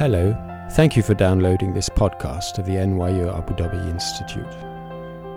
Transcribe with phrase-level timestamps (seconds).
[0.00, 0.32] Hello,
[0.70, 4.48] thank you for downloading this podcast of the NYU Abu Dhabi Institute.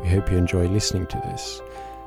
[0.02, 1.62] We hope you enjoy listening to this.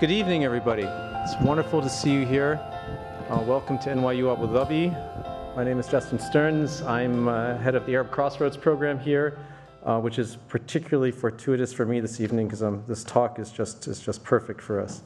[0.00, 0.82] Good evening, everybody.
[0.82, 2.58] It's wonderful to see you here.
[3.30, 4.92] Uh, welcome to NYU Abu Dhabi.
[5.54, 6.82] My name is Justin Stearns.
[6.82, 9.38] I'm uh, head of the Arab Crossroads program here,
[9.84, 13.88] uh, which is particularly fortuitous for me this evening because um, this talk is just,
[13.88, 15.02] is just perfect for us.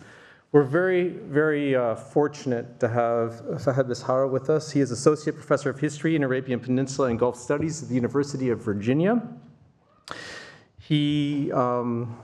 [0.53, 4.71] We're very, very uh, fortunate to have Fahad Bishara with us.
[4.71, 8.51] He is Associate Professor of History in Arabian Peninsula and Gulf Studies at the University
[8.51, 9.23] of Virginia.
[10.79, 12.17] He um,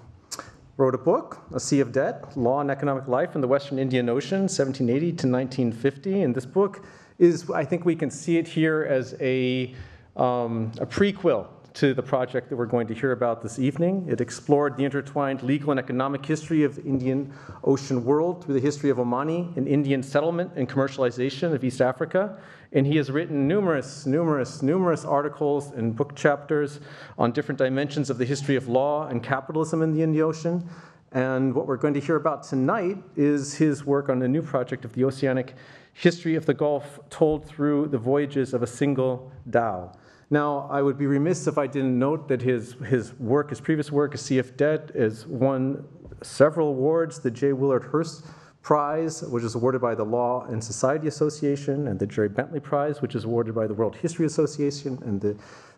[0.77, 4.09] wrote a book, A Sea of Debt Law and Economic Life in the Western Indian
[4.09, 6.23] Ocean, 1780 to 1950.
[6.23, 6.85] And this book
[7.19, 9.75] is, I think we can see it here as a,
[10.17, 14.07] um, a prequel to the project that we're going to hear about this evening.
[14.09, 17.33] It explored the intertwined legal and economic history of the Indian
[17.65, 22.39] Ocean world through the history of Omani and Indian settlement and commercialization of East Africa.
[22.73, 26.81] And he has written numerous, numerous, numerous articles and book chapters
[27.19, 30.69] on different dimensions of the history of law and capitalism in the Indian Ocean.
[31.13, 34.85] And what we're going to hear about tonight is his work on a new project
[34.85, 35.55] of the oceanic
[35.93, 39.93] history of the Gulf told through the voyages of a single dhow.
[40.33, 43.93] Now, I would be remiss if I didn't note that his, his work, his previous
[43.93, 45.85] work, A Sea of Debt, has won
[46.23, 47.53] several awards, the J.
[47.53, 48.25] Willard Hurst
[48.63, 53.03] Prize, which is awarded by the Law and Society Association, and the Jerry Bentley Prize,
[53.03, 55.37] which is awarded by the World History Association, and the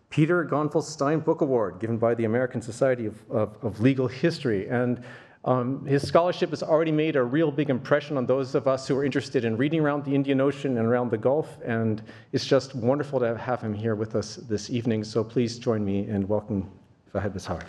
[0.09, 4.69] Peter Gonville Stein Book Award, given by the American Society of, of, of Legal History.
[4.69, 5.03] And
[5.45, 8.97] um, his scholarship has already made a real big impression on those of us who
[8.97, 12.01] are interested in reading around the Indian Ocean and around the Gulf, and
[12.31, 15.03] it's just wonderful to have him here with us this evening.
[15.03, 16.67] So please join me in welcoming
[17.13, 17.63] Fahad Bishara.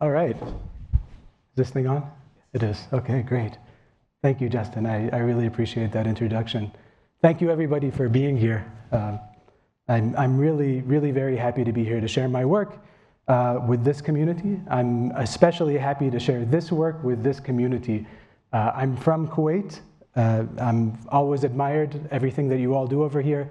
[0.00, 0.36] All right.
[0.40, 2.10] Is this thing on?
[2.54, 2.78] It is.
[2.94, 3.58] Okay, great.
[4.22, 4.86] Thank you, Justin.
[4.86, 6.72] I, I really appreciate that introduction.
[7.20, 8.64] Thank you, everybody, for being here.
[8.90, 9.20] Um,
[9.88, 12.78] I'm, I'm really, really very happy to be here to share my work
[13.26, 14.60] uh, with this community.
[14.70, 18.06] I'm especially happy to share this work with this community.
[18.52, 19.80] Uh, I'm from Kuwait.
[20.14, 23.50] Uh, I'm always admired everything that you all do over here.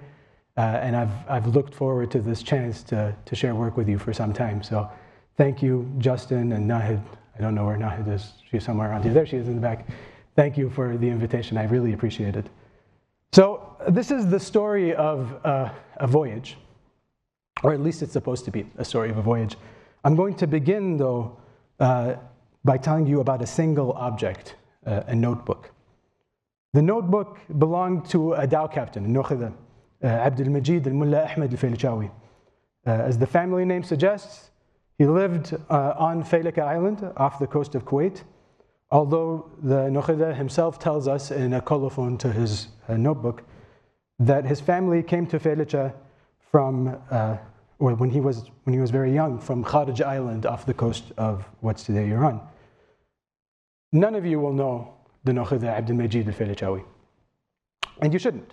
[0.56, 3.98] Uh, and I've, I've looked forward to this chance to, to share work with you
[3.98, 4.62] for some time.
[4.62, 4.90] So
[5.36, 7.00] thank you, Justin and Nahid.
[7.36, 8.32] I don't know where Nahid is.
[8.50, 9.12] She's somewhere around here.
[9.12, 9.86] There she is in the back.
[10.34, 11.56] Thank you for the invitation.
[11.56, 12.46] I really appreciate it.
[13.32, 16.56] So this is the story of uh, a voyage,
[17.62, 19.56] or at least it's supposed to be a story of a voyage.
[20.04, 21.36] I'm going to begin, though,
[21.78, 22.14] uh,
[22.64, 24.56] by telling you about a single object,
[24.86, 25.70] uh, a notebook.
[26.72, 29.52] The notebook belonged to a dhow captain, Nukhida,
[30.02, 32.10] uh, Abd al-Majid al-Mullah Ahmed al-Faylichawi.
[32.86, 34.50] Uh, as the family name suggests,
[34.96, 38.22] he lived uh, on Failaka Island off the coast of Kuwait,
[38.90, 43.42] although the Nukhida himself tells us in a colophon to his uh, notebook
[44.18, 45.92] that his family came to Failaka
[46.50, 47.36] from, uh,
[47.78, 51.12] or when he, was, when he was very young, from Kharg Island off the coast
[51.16, 52.40] of what's today Iran.
[53.92, 54.94] None of you will know
[55.24, 56.84] the Nukhida Abd al-Majid al-Felichawi.
[58.00, 58.52] And you shouldn't.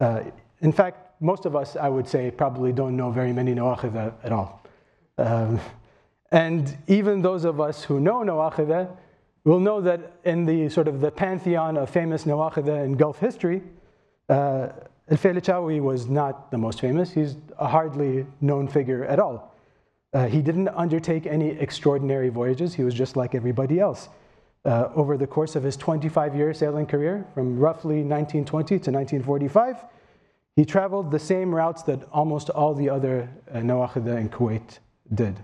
[0.00, 0.24] Uh,
[0.60, 4.32] in fact, most of us, I would say, probably don't know very many Nawakhida at
[4.32, 4.62] all.
[5.18, 5.60] Um,
[6.30, 8.88] and even those of us who know Nawakhida
[9.50, 13.62] will know that in the sort of the pantheon of famous Nawakhida in Gulf history,
[14.28, 14.68] uh,
[15.08, 17.12] Al-Faylichawi was not the most famous.
[17.12, 19.54] He's a hardly known figure at all.
[20.12, 22.74] Uh, he didn't undertake any extraordinary voyages.
[22.74, 24.08] He was just like everybody else.
[24.64, 29.76] Uh, over the course of his 25-year sailing career, from roughly 1920 to 1945,
[30.56, 34.80] he traveled the same routes that almost all the other uh, Nawakhida in Kuwait
[35.14, 35.38] did.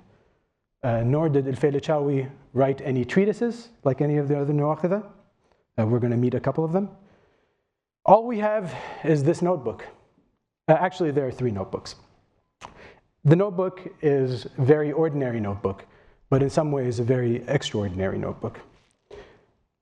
[0.82, 5.06] Uh, nor did Al-Faylichawi write any treatises like any of the other Nawakhida.
[5.78, 6.88] Uh, we're going to meet a couple of them.
[8.04, 9.86] All we have is this notebook.
[10.66, 11.94] Uh, actually, there are three notebooks.
[13.24, 15.86] The notebook is a very ordinary notebook,
[16.28, 18.60] but in some ways a very extraordinary notebook.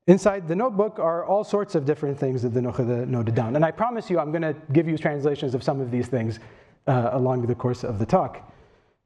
[0.07, 3.57] Inside the notebook are all sorts of different things that the Nukhida noted down.
[3.57, 6.41] And I promise you, I'm going to give you translations of some of these things
[6.87, 8.50] uh, along the course of the talk.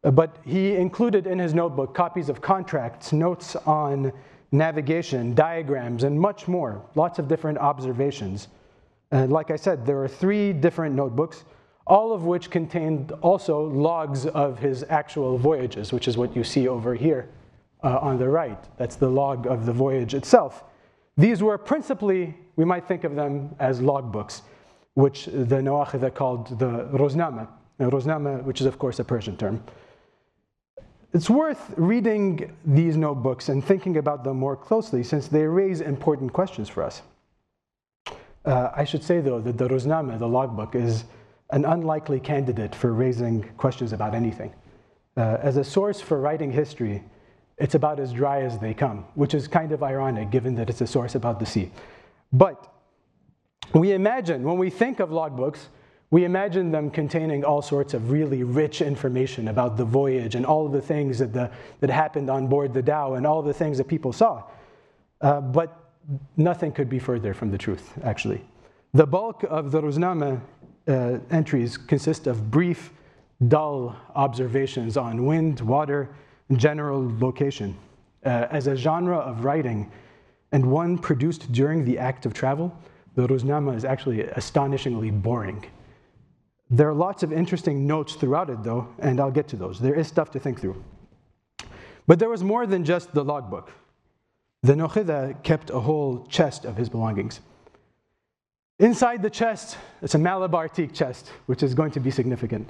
[0.04, 4.12] Uh, but he included in his notebook copies of contracts, notes on
[4.52, 8.48] navigation, diagrams, and much more, lots of different observations.
[9.10, 11.44] And like I said, there are three different notebooks,
[11.86, 16.68] all of which contained also logs of his actual voyages, which is what you see
[16.68, 17.28] over here
[17.82, 18.62] uh, on the right.
[18.76, 20.64] That's the log of the voyage itself.
[21.16, 24.42] These were principally, we might think of them as logbooks,
[24.94, 27.48] which the Nawakhida called the Roznama,
[27.80, 29.62] Roznama, which is, of course, a Persian term.
[31.14, 36.32] It's worth reading these notebooks and thinking about them more closely since they raise important
[36.32, 37.02] questions for us.
[38.44, 41.04] Uh, I should say, though, that the Roznama, the logbook, is
[41.50, 44.52] an unlikely candidate for raising questions about anything.
[45.16, 47.04] Uh, as a source for writing history,
[47.58, 50.80] it's about as dry as they come, which is kind of ironic given that it's
[50.80, 51.70] a source about the sea.
[52.32, 52.74] But
[53.72, 55.68] we imagine, when we think of logbooks,
[56.14, 60.64] we imagine them containing all sorts of really rich information about the voyage and all
[60.64, 61.50] of the things that, the,
[61.80, 64.40] that happened on board the dhow and all the things that people saw.
[65.20, 65.90] Uh, but
[66.36, 68.40] nothing could be further from the truth, actually.
[68.92, 70.40] The bulk of the Roznama
[70.86, 72.92] uh, entries consist of brief,
[73.48, 76.10] dull observations on wind, water,
[76.48, 77.76] and general location.
[78.24, 79.90] Uh, as a genre of writing,
[80.52, 82.72] and one produced during the act of travel,
[83.16, 85.64] the Roznama is actually astonishingly boring.
[86.70, 89.78] There are lots of interesting notes throughout it, though, and I'll get to those.
[89.78, 90.82] There is stuff to think through.
[92.06, 93.70] But there was more than just the logbook.
[94.62, 97.40] The Nokhida kept a whole chest of his belongings.
[98.78, 102.68] Inside the chest, it's a Malabar teak chest, which is going to be significant.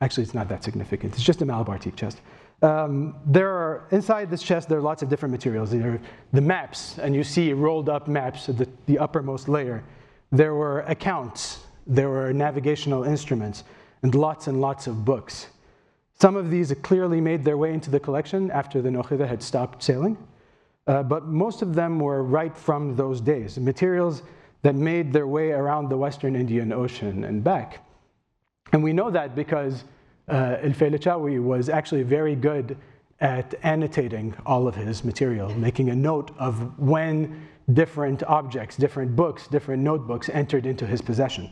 [0.00, 1.14] Actually, it's not that significant.
[1.14, 2.20] It's just a Malabar teak chest.
[2.62, 5.70] Um, there are, inside this chest, there are lots of different materials.
[5.70, 6.00] There are
[6.32, 9.84] the maps, and you see rolled up maps at the, the uppermost layer.
[10.32, 13.64] There were accounts, there were navigational instruments,
[14.02, 15.48] and lots and lots of books.
[16.18, 19.82] Some of these clearly made their way into the collection after the Nokhida had stopped
[19.82, 20.16] sailing,
[20.86, 24.22] uh, but most of them were right from those days, materials
[24.62, 27.84] that made their way around the Western Indian Ocean and back.
[28.72, 29.84] And we know that because
[30.28, 32.76] uh, El was actually very good
[33.20, 39.46] at annotating all of his material, making a note of when different objects, different books,
[39.48, 41.50] different notebooks entered into his possession.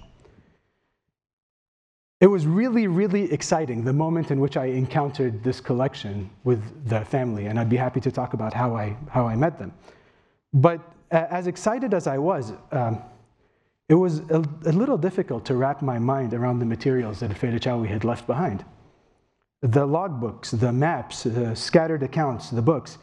[2.25, 7.05] It was really, really exciting the moment in which I encountered this collection with the
[7.05, 9.75] family, and I'd be happy to talk about how I, how I met them.
[10.55, 10.81] But
[11.12, 13.03] uh, as excited as I was, um,
[13.91, 17.88] it was a, a, little difficult to wrap my mind around the materials that Felichawi
[17.88, 18.65] had left behind.
[19.61, 22.97] The logbooks, the maps, the scattered accounts, the books.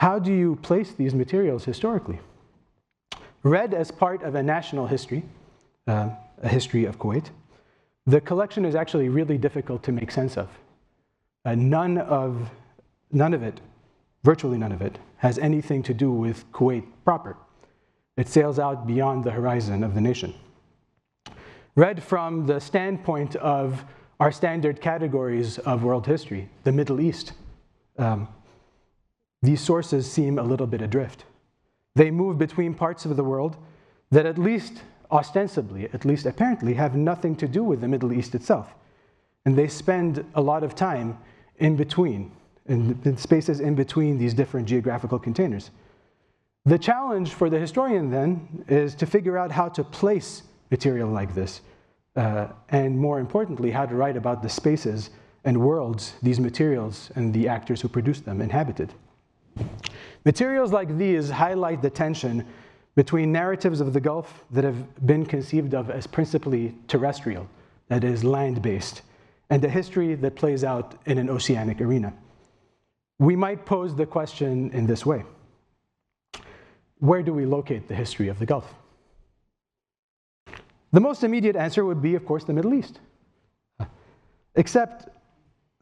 [0.00, 2.18] How do you place these materials historically?
[3.44, 5.22] Read as part of a national history,
[5.86, 6.08] uh,
[6.42, 7.30] a history of Kuwait,
[8.08, 10.48] the collection is actually really difficult to make sense of.
[11.44, 12.50] Uh, none, of
[13.12, 13.60] none of it,
[14.24, 17.36] virtually none of it, has anything to do with Kuwait proper.
[18.16, 20.32] It sails out beyond the horizon of the nation.
[21.76, 23.84] Read from the standpoint of
[24.18, 27.34] our standard categories of world history, the Middle East,
[27.98, 28.26] um,
[29.42, 31.24] these sources seem a little bit adrift.
[31.94, 33.58] They move between parts of the world
[34.10, 38.34] that at least ostensibly, at least apparently, have nothing to do with the Middle East
[38.34, 38.74] itself.
[39.44, 41.18] And they spend a lot of time
[41.58, 42.30] in between,
[42.66, 45.70] in, in spaces in between these different geographical containers.
[46.64, 51.34] The challenge for the historian then is to figure out how to place material like
[51.34, 51.62] this,
[52.16, 55.10] uh, and more importantly, how to write about the spaces
[55.44, 58.92] and worlds these materials and the actors who produced them inhabited.
[60.24, 62.44] Materials like these highlight the tension
[62.98, 67.48] between narratives of the Gulf that have been conceived of as principally terrestrial,
[67.86, 69.02] that is, land based,
[69.50, 72.12] and a history that plays out in an oceanic arena.
[73.20, 75.22] We might pose the question in this way
[76.98, 78.74] Where do we locate the history of the Gulf?
[80.92, 82.98] The most immediate answer would be, of course, the Middle East.
[84.56, 85.08] Except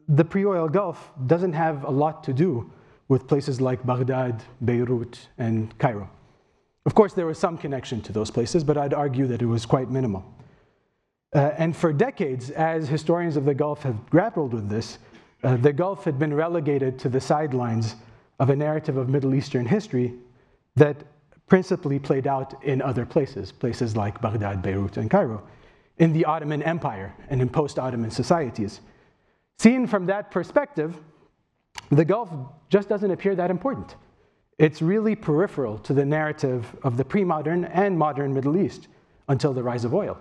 [0.07, 2.71] the pre oil Gulf doesn't have a lot to do
[3.07, 6.11] with places like Baghdad, Beirut, and Cairo.
[6.87, 9.65] Of course, there was some connection to those places, but I'd argue that it was
[9.65, 10.23] quite minimal.
[11.35, 14.97] Uh, and for decades, as historians of the Gulf have grappled with this,
[15.43, 17.95] uh, the Gulf had been relegated to the sidelines
[18.39, 20.13] of a narrative of Middle Eastern history
[20.77, 20.95] that
[21.47, 25.45] principally played out in other places, places like Baghdad, Beirut, and Cairo,
[25.97, 28.79] in the Ottoman Empire and in post Ottoman societies.
[29.59, 30.95] Seen from that perspective,
[31.91, 32.29] the Gulf
[32.69, 33.95] just doesn't appear that important.
[34.57, 38.87] It's really peripheral to the narrative of the pre modern and modern Middle East
[39.27, 40.17] until the rise of oil.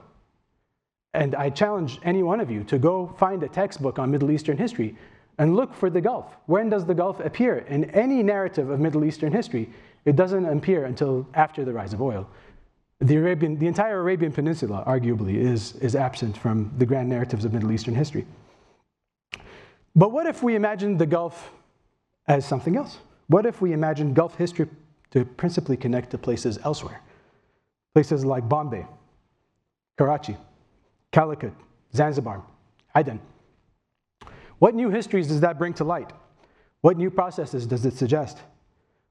[1.15, 4.59] And I challenge any one of you to go find a textbook on Middle Eastern
[4.59, 4.95] history
[5.39, 6.37] and look for the Gulf.
[6.47, 9.71] When does the Gulf appear in any narrative of Middle Eastern history?
[10.05, 12.29] It doesn't appear until after the rise of oil.
[13.01, 17.53] The, Arabian, the entire Arabian Peninsula, arguably, is, is absent from the grand narratives of
[17.53, 18.27] Middle Eastern history.
[19.95, 21.51] But what if we imagine the Gulf
[22.27, 22.99] as something else?
[23.29, 24.69] What if we imagine Gulf history
[25.11, 27.01] to principally connect to places elsewhere?
[27.95, 28.87] Places like Bombay,
[29.99, 30.37] Karachi,
[31.13, 31.53] Calicut,
[31.95, 32.43] Zanzibar,
[32.95, 33.21] Aden.
[34.59, 36.13] What new histories does that bring to light?
[36.83, 38.39] What new processes does it suggest?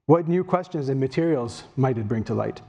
[0.05, 2.62] What new questions and materials might it bring to light?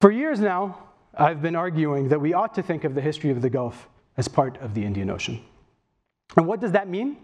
[0.00, 0.78] For years now,
[1.16, 4.28] I've been arguing that we ought to think of the history of the Gulf as
[4.28, 5.42] part of the Indian Ocean.
[6.36, 7.16] And what does that mean?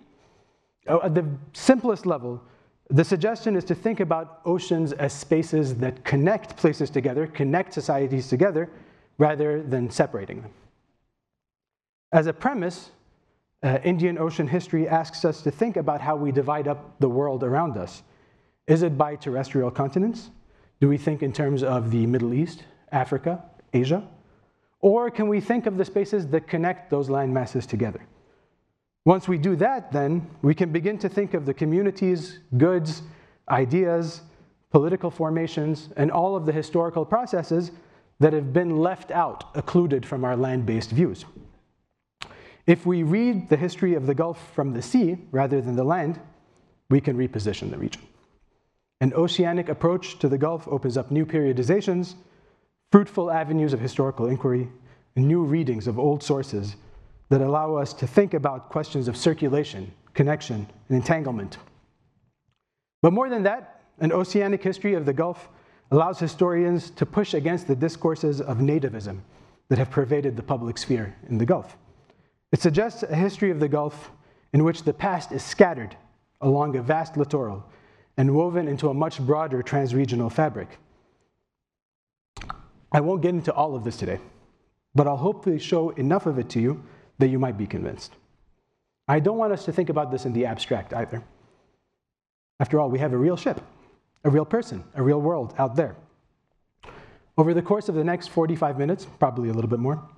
[0.87, 2.43] At the simplest level,
[2.91, 8.29] the suggestion is to think about oceans as spaces that connect places together, connect societies
[8.29, 8.69] together,
[9.19, 10.50] rather than separating them.
[12.12, 12.91] As a premise,
[13.62, 17.43] uh, Indian Ocean history asks us to think about how we divide up the world
[17.43, 18.03] around us.
[18.67, 20.31] Is it by terrestrial continents?
[20.81, 24.07] Do we think in terms of the Middle East, Africa, Asia?
[24.81, 28.03] Or can we think of the spaces that connect those land masses together?
[29.05, 33.03] Once we do that, then we can begin to think of the communities, goods,
[33.51, 34.23] ideas,
[34.71, 37.71] political formations, and all of the historical processes
[38.19, 41.25] that have been left out, occluded from our land based views.
[42.67, 46.19] If we read the history of the Gulf from the sea rather than the land,
[46.89, 48.03] we can reposition the region.
[49.01, 52.15] An oceanic approach to the Gulf opens up new periodizations,
[52.91, 54.69] fruitful avenues of historical inquiry,
[55.15, 56.77] and new readings of old sources
[57.35, 61.59] that allow us to think about questions of circulation, connection, and entanglement.
[63.03, 65.49] But more than that, an oceanic history of the Gulf
[65.91, 69.19] allows historians to push against the discourses of nativism
[69.69, 71.76] that have pervaded the public sphere in the Gulf.
[72.53, 74.12] It suggests a history of the Gulf
[74.53, 75.97] in which the past is scattered
[76.41, 77.64] along a vast littoral
[78.17, 80.79] and woven into a much broader transregional fabric.
[82.93, 84.21] I won't get into all of this today,
[84.95, 86.85] but I'll hopefully show enough of it to you
[87.18, 88.12] that you might be convinced.
[89.06, 91.23] I don't want us to think about this in the abstract either.
[92.61, 93.61] After all, we have a real ship,
[94.25, 95.97] a real person, a real world out there.
[97.37, 100.09] Over the course of the next 45 minutes, probably a little bit more,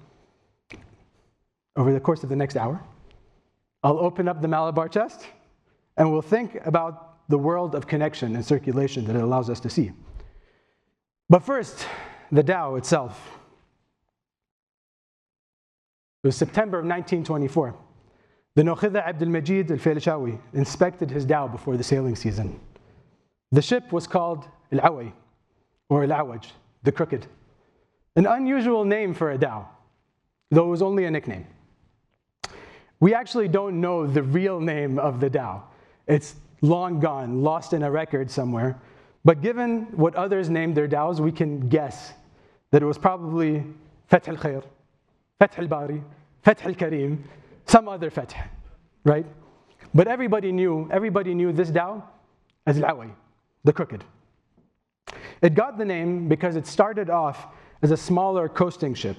[1.77, 2.83] over the course of the next hour.
[3.83, 5.27] I'll open up the Malabar chest
[5.97, 9.71] and we'll think about the world of connection and circulation that it allows us to
[9.71, 9.93] see.
[11.29, 11.87] But first,
[12.31, 13.36] the dhow itself.
[16.27, 17.73] It was September of 1924.
[18.57, 22.59] The Nokhida Abdul Majid al Failishawi inspected his dhow before the sailing season.
[23.53, 25.13] The ship was called Al Awai,
[25.89, 26.47] or Al Awaj,
[26.83, 27.29] the crooked.
[28.17, 29.69] An unusual name for a dhow,
[30.51, 31.47] though it was only a nickname.
[32.99, 35.63] We actually don't know the real name of the dhow.
[36.09, 38.77] It's long gone, lost in a record somewhere.
[39.25, 42.15] But given what others named their dhows, we can guess
[42.73, 43.63] that it was probably
[44.09, 44.65] Fath al Khair,
[45.39, 46.03] Fath al Bari,
[46.43, 47.25] Fath al Karim,
[47.67, 48.35] some other Fath,
[49.05, 49.27] right?
[49.95, 52.03] But everybody knew, everybody knew this dhow
[52.67, 53.11] as Al Awi,
[53.65, 54.05] the crooked.
[55.43, 57.47] It got the name because it started off
[57.83, 59.17] as a smaller coasting ship,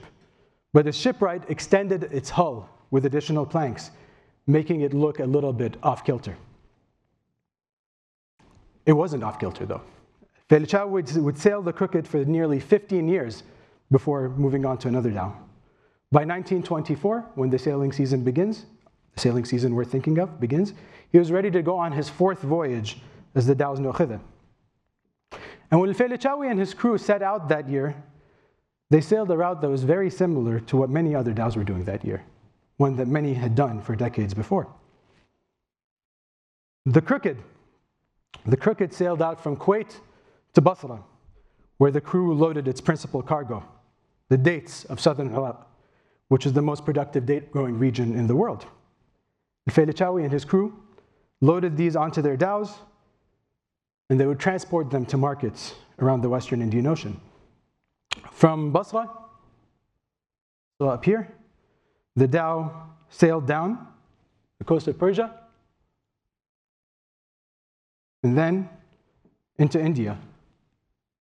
[0.74, 3.92] but the shipwright extended its hull with additional planks,
[4.48, 6.36] making it look a little bit off kilter.
[8.86, 9.82] It wasn't off kilter though.
[10.50, 13.44] Felicia would, would sail the Crooked for nearly 15 years
[13.92, 15.36] before moving on to another dhow.
[16.12, 18.66] By 1924, when the sailing season begins,
[19.14, 20.74] the sailing season we're thinking of begins,
[21.12, 23.00] he was ready to go on his fourth voyage
[23.36, 24.20] as the dhow's Nokhida.
[25.70, 28.02] And when Felichawi and his crew set out that year,
[28.90, 31.84] they sailed a route that was very similar to what many other dhows were doing
[31.86, 32.24] that year
[32.78, 34.68] one that many had done for decades before.
[36.86, 37.38] The Crooked.
[38.46, 40.00] The Crooked sailed out from Kuwait
[40.54, 41.04] to Basra,
[41.78, 43.64] where the crew loaded its principal cargo,
[44.30, 45.68] the dates of southern Iraq,
[46.30, 48.66] which is the most productive date growing region in the world.
[49.70, 50.74] Felichawi and his crew
[51.42, 52.74] loaded these onto their dhows,
[54.10, 57.20] and they would transport them to markets around the western Indian Ocean.
[58.32, 59.10] From Basra,
[60.80, 61.34] so up here,
[62.16, 62.72] the dhow
[63.10, 63.88] sailed down
[64.60, 65.34] the coast of Persia
[68.24, 68.70] and then
[69.58, 70.18] into India,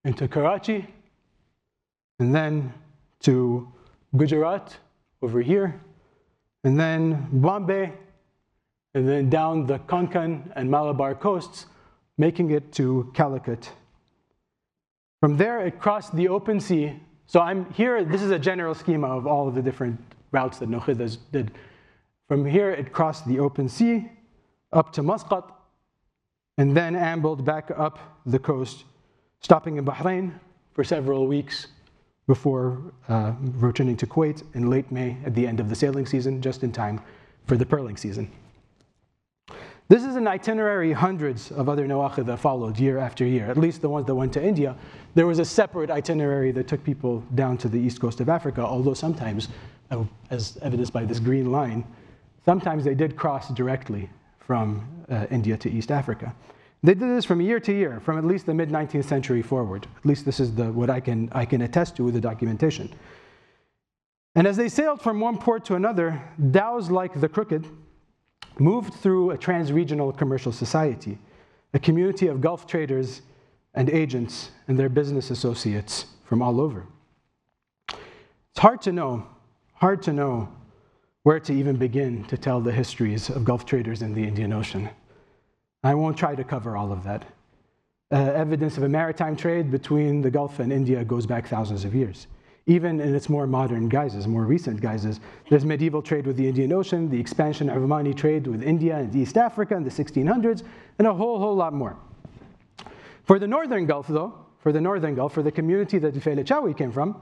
[0.05, 0.87] into Karachi,
[2.19, 2.73] and then
[3.21, 3.73] to
[4.17, 4.77] Gujarat
[5.23, 5.81] over here,
[6.65, 7.93] and then Bombay,
[8.95, 11.67] and then down the Konkan and Malabar coasts,
[12.19, 13.71] making it to Calicut.
[15.21, 17.01] From there, it crossed the open sea.
[17.27, 19.99] So I'm here, this is a general schema of all of the different
[20.33, 21.53] routes that Nokhidas did.
[22.29, 24.11] From here, it crossed the open sea
[24.73, 25.45] up to Muscat
[26.59, 28.85] and then ambled back up the coast,
[29.41, 30.33] stopping in Bahrain
[30.73, 31.69] for several weeks
[32.27, 36.43] before uh, returning to Kuwait in late May at the end of the sailing season,
[36.43, 37.01] just in time
[37.47, 38.31] for the pearling season.
[39.89, 43.89] This is an itinerary hundreds of other Nawakhida followed year after year, at least the
[43.89, 44.75] ones that went to India.
[45.15, 48.63] There was a separate itinerary that took people down to the east coast of Africa,
[48.63, 49.49] although sometimes
[49.93, 51.87] uh, as evidenced by this green line,
[52.45, 56.35] sometimes they did cross directly from uh, India to East Africa.
[56.87, 59.89] They did this from year to year, from at least the mid 19th century forward.
[59.97, 62.95] At least this is the, what I can, I can attest to with the documentation.
[64.37, 67.67] And as they sailed from one port to another, dhows like the Crooked
[68.61, 71.19] moved through a trans regional commercial society,
[71.75, 73.23] a community of Gulf traders
[73.75, 76.87] and agents and their business associates from all over.
[77.89, 79.27] It's hard to know,
[79.75, 80.51] hard to know
[81.25, 84.89] where to even begin to tell the histories of Gulf traders in the Indian Ocean.
[85.87, 87.25] I won't try to cover all of that.
[88.11, 91.95] Uh, evidence of a maritime trade between the Gulf and India goes back thousands of
[91.95, 92.27] years.
[92.67, 96.73] Even in its more modern guises, more recent guises, there's medieval trade with the Indian
[96.73, 100.65] Ocean, the expansion of Omani trade with India and East Africa in the 1600s,
[100.99, 101.97] and a whole, whole lot more.
[103.23, 106.91] For the Northern Gulf, though, for the Northern Gulf, for the community that Feilachawi came
[106.91, 107.21] from,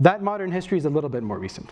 [0.00, 1.70] that modern history is a little bit more recent.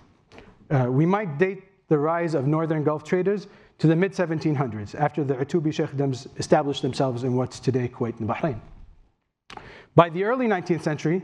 [0.70, 3.48] Uh, we might date the rise of Northern Gulf traders
[3.82, 8.28] to the mid 1700s, after the Utubi Sheikhdoms established themselves in what's today Kuwait and
[8.28, 8.60] Bahrain.
[9.96, 11.20] By the early 19th century,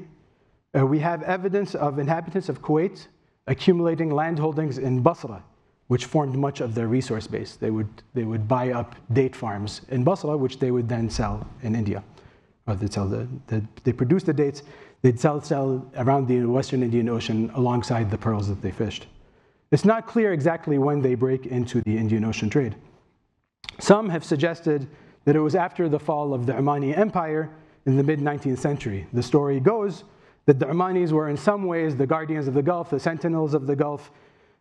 [0.77, 3.07] uh, we have evidence of inhabitants of Kuwait
[3.47, 5.41] accumulating land holdings in Basra,
[5.87, 7.55] which formed much of their resource base.
[7.55, 11.47] They would, they would buy up date farms in Basra, which they would then sell
[11.63, 12.03] in India.
[12.67, 14.65] Or they'd sell the, the, they produce the dates,
[15.03, 19.07] they'd sell, sell around the Western Indian Ocean alongside the pearls that they fished.
[19.71, 22.75] It's not clear exactly when they break into the Indian Ocean trade.
[23.79, 24.89] Some have suggested
[25.25, 27.51] that it was after the fall of the Omani Empire
[27.85, 29.07] in the mid 19th century.
[29.13, 30.05] The story goes
[30.47, 33.67] that the Omanis were in some ways the guardians of the Gulf, the sentinels of
[33.67, 34.11] the Gulf,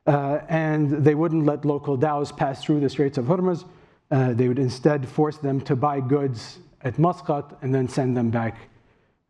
[0.06, 3.64] uh, and they wouldn't let local dhows pass through the Straits of Hormuz.
[4.12, 8.30] Uh, they would instead force them to buy goods at Muscat and then send them
[8.30, 8.58] back.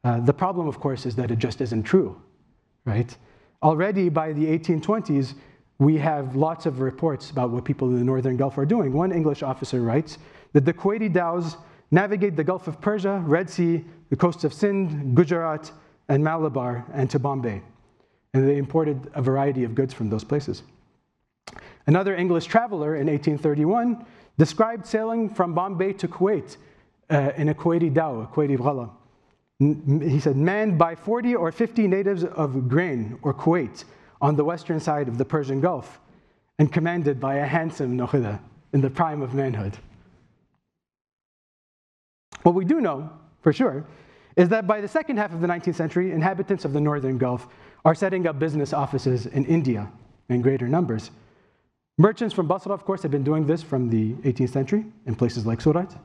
[0.03, 2.19] Uh, the problem, of course, is that it just isn't true,
[2.85, 3.15] right?
[3.61, 5.35] Already by the 1820s,
[5.79, 8.93] we have lots of reports about what people in the Northern Gulf are doing.
[8.93, 10.17] One English officer writes
[10.53, 11.57] that the Kuwaiti dhows
[11.91, 15.71] navigate the Gulf of Persia, Red Sea, the coasts of Sindh, Gujarat,
[16.09, 17.61] and Malabar, and to Bombay.
[18.33, 20.63] And they imported a variety of goods from those places.
[21.85, 24.05] Another English traveler in 1831
[24.37, 26.57] described sailing from Bombay to Kuwait
[27.09, 28.89] uh, in a Kuwaiti dhow, a Kuwaiti ghala.
[29.59, 33.85] He said, manned by 40 or 50 natives of Grane or Kuwait
[34.21, 35.99] on the western side of the Persian Gulf
[36.59, 38.39] and commanded by a handsome Nokhida
[38.73, 39.77] in the prime of manhood.
[42.43, 43.09] What we do know,
[43.41, 43.85] for sure,
[44.35, 47.47] is that by the second half of the 19th century, inhabitants of the northern Gulf
[47.85, 49.91] are setting up business offices in India
[50.29, 51.11] in greater numbers.
[51.97, 55.45] Merchants from Basra, of course, have been doing this from the 18th century in places
[55.45, 55.95] like Surat.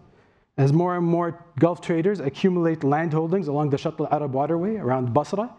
[0.57, 5.13] As more and more Gulf traders accumulate land holdings along the Shatt al-Arab waterway around
[5.13, 5.51] Basra,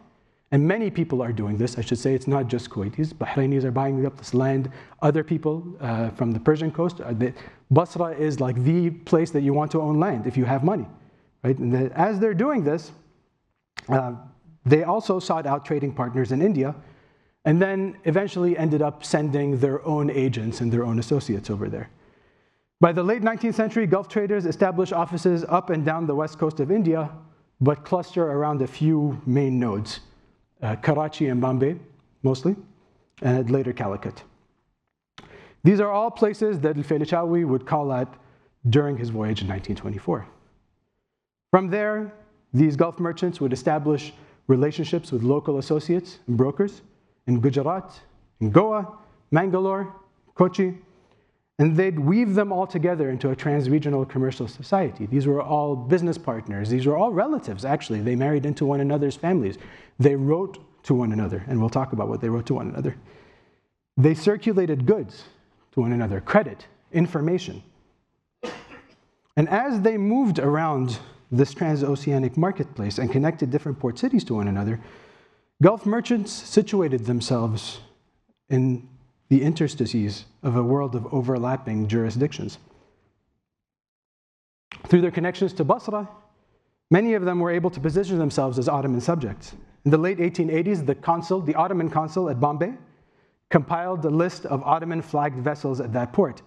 [0.53, 1.79] and many people are doing this.
[1.79, 3.11] I should say it's not just Kuwaitis.
[3.15, 4.69] Bahrainis are buying up this land.
[5.01, 7.01] Other people uh, from the Persian coast.
[7.01, 7.33] Uh, the,
[7.71, 10.85] Basra is like the place that you want to own land if you have money.
[11.43, 11.57] Right?
[11.57, 12.91] And the, as they're doing this,
[13.89, 14.13] uh,
[14.63, 16.75] they also sought out trading partners in India
[17.45, 21.89] and then eventually ended up sending their own agents and their own associates over there.
[22.79, 26.59] By the late 19th century, Gulf traders established offices up and down the west coast
[26.59, 27.09] of India,
[27.59, 30.01] but cluster around a few main nodes
[30.63, 31.75] uh, Karachi and Bombay,
[32.23, 32.55] mostly,
[33.21, 34.23] and later Calicut.
[35.63, 38.13] These are all places that Al-Feilachawi would call at
[38.69, 40.25] during his voyage in 1924.
[41.51, 42.13] From there,
[42.53, 44.13] these Gulf merchants would establish
[44.47, 46.81] relationships with local associates and brokers
[47.27, 47.91] in Gujarat,
[48.41, 48.97] in Goa,
[49.31, 49.93] Mangalore,
[50.35, 50.77] Kochi,
[51.59, 55.05] and they'd weave them all together into a trans-regional commercial society.
[55.05, 56.69] These were all business partners.
[56.69, 58.01] These were all relatives, actually.
[58.01, 59.57] They married into one another's families.
[59.99, 62.95] They wrote to one another, and we'll talk about what they wrote to one another.
[63.97, 65.23] They circulated goods
[65.73, 67.61] to one another, credit, information.
[69.37, 70.99] And as they moved around
[71.31, 74.79] this transoceanic marketplace and connected different port cities to one another,
[75.61, 77.79] Gulf merchants situated themselves
[78.49, 78.87] in
[79.33, 82.59] the interstices of a world of overlapping jurisdictions.
[84.85, 86.07] Through their connections to Basra,
[86.91, 89.55] many of them were able to position themselves as Ottoman subjects.
[89.85, 92.75] In the late 1880s, the consul, the Ottoman consul at Bombay,
[93.49, 96.43] compiled a list of Ottoman flagged vessels at that port.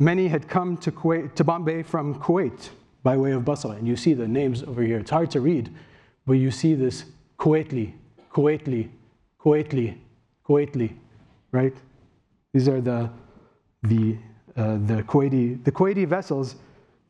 [0.00, 2.70] Many had come to, Kuwait, to Bombay from Kuwait
[3.04, 4.98] by way of Basra, and you see the names over here.
[4.98, 5.72] It's hard to read,
[6.26, 7.04] but you see this
[7.38, 7.92] Kuwaitli,
[8.32, 8.88] Kuwaitli,
[9.40, 9.96] Kuwaitli,
[10.44, 10.92] Kuwaitli,
[11.52, 11.76] right?
[12.56, 13.10] These are the,
[13.82, 14.16] the,
[14.56, 16.56] uh, the, Kuwaiti, the Kuwaiti vessels,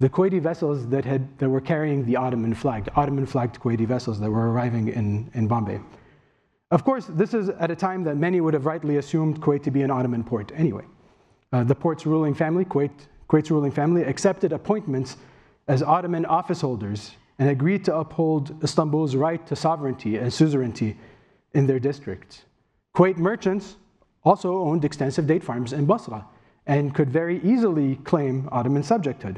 [0.01, 4.19] the Kuwaiti vessels that, had, that were carrying the Ottoman flag, Ottoman flagged Kuwaiti vessels
[4.19, 5.79] that were arriving in, in Bombay.
[6.73, 9.71] Of course, this is at a time that many would have rightly assumed Kuwait to
[9.71, 10.85] be an Ottoman port anyway.
[11.53, 12.91] Uh, the port's ruling family, Kuwait,
[13.31, 15.17] Kuwait's ruling family, accepted appointments
[15.69, 20.97] as Ottoman office holders and agreed to uphold Istanbul's right to sovereignty and suzerainty
[21.55, 22.47] in their district.
[22.97, 23.77] Kuwait merchants
[24.27, 26.27] also owned extensive date farms in Basra
[26.67, 29.37] and could very easily claim Ottoman subjecthood.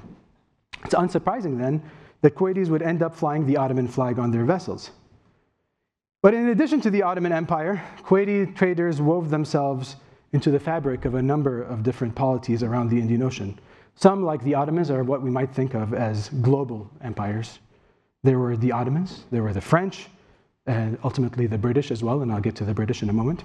[0.84, 1.82] It's unsurprising then
[2.22, 4.90] that Kuwaitis would end up flying the Ottoman flag on their vessels.
[6.22, 9.96] But in addition to the Ottoman Empire, Kuwaiti traders wove themselves
[10.32, 13.58] into the fabric of a number of different polities around the Indian Ocean.
[13.94, 17.58] Some, like the Ottomans, are what we might think of as global empires.
[18.22, 20.08] There were the Ottomans, there were the French,
[20.66, 23.44] and ultimately the British as well, and I'll get to the British in a moment.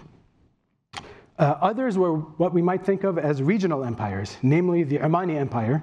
[1.40, 5.82] Uh, others were what we might think of as regional empires, namely the Omani Empire,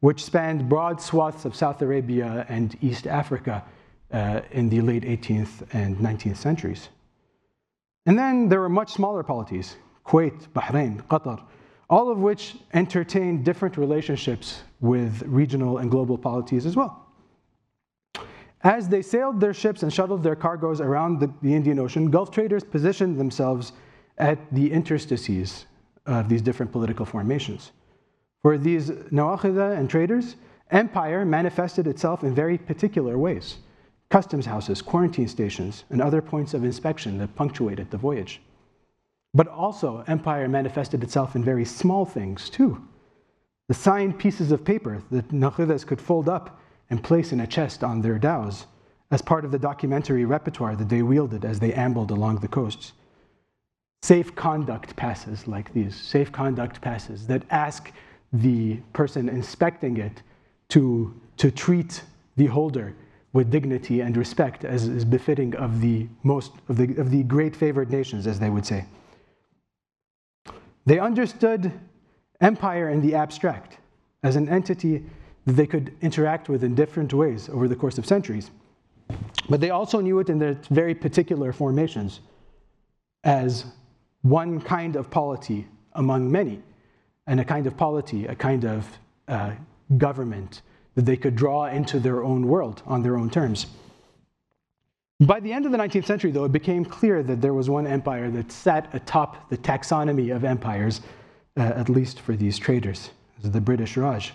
[0.00, 3.64] which spanned broad swaths of South Arabia and East Africa
[4.12, 6.88] uh, in the late 18th and 19th centuries.
[8.06, 11.42] And then there were much smaller polities Kuwait, Bahrain, Qatar,
[11.90, 17.06] all of which entertained different relationships with regional and global polities as well.
[18.62, 22.30] As they sailed their ships and shuttled their cargoes around the, the Indian Ocean, Gulf
[22.30, 23.72] traders positioned themselves
[24.18, 25.66] at the interstices
[26.06, 27.72] of these different political formations.
[28.42, 30.36] For these Nawakhidah and traders,
[30.70, 33.58] empire manifested itself in very particular ways
[34.08, 38.40] customs houses, quarantine stations, and other points of inspection that punctuated the voyage.
[39.34, 42.86] But also, empire manifested itself in very small things too.
[43.66, 47.82] The signed pieces of paper that Nakhidas could fold up and place in a chest
[47.82, 48.66] on their dhows
[49.10, 52.92] as part of the documentary repertoire that they wielded as they ambled along the coasts
[54.06, 57.90] safe conduct passes like these, safe conduct passes that ask
[58.32, 60.22] the person inspecting it
[60.68, 62.04] to, to treat
[62.36, 62.94] the holder
[63.32, 67.56] with dignity and respect as is befitting of the most of the, of the great
[67.56, 68.84] favored nations, as they would say.
[70.84, 71.72] They understood
[72.40, 73.78] empire in the abstract
[74.22, 75.04] as an entity
[75.46, 78.52] that they could interact with in different ways over the course of centuries.
[79.48, 82.20] But they also knew it in their very particular formations
[83.24, 83.64] as
[84.28, 86.62] one kind of polity among many,
[87.26, 89.52] and a kind of polity, a kind of uh,
[89.96, 90.62] government
[90.94, 93.66] that they could draw into their own world on their own terms.
[95.20, 97.86] By the end of the 19th century, though, it became clear that there was one
[97.86, 101.00] empire that sat atop the taxonomy of empires,
[101.56, 103.10] uh, at least for these traders,
[103.42, 104.34] the British Raj.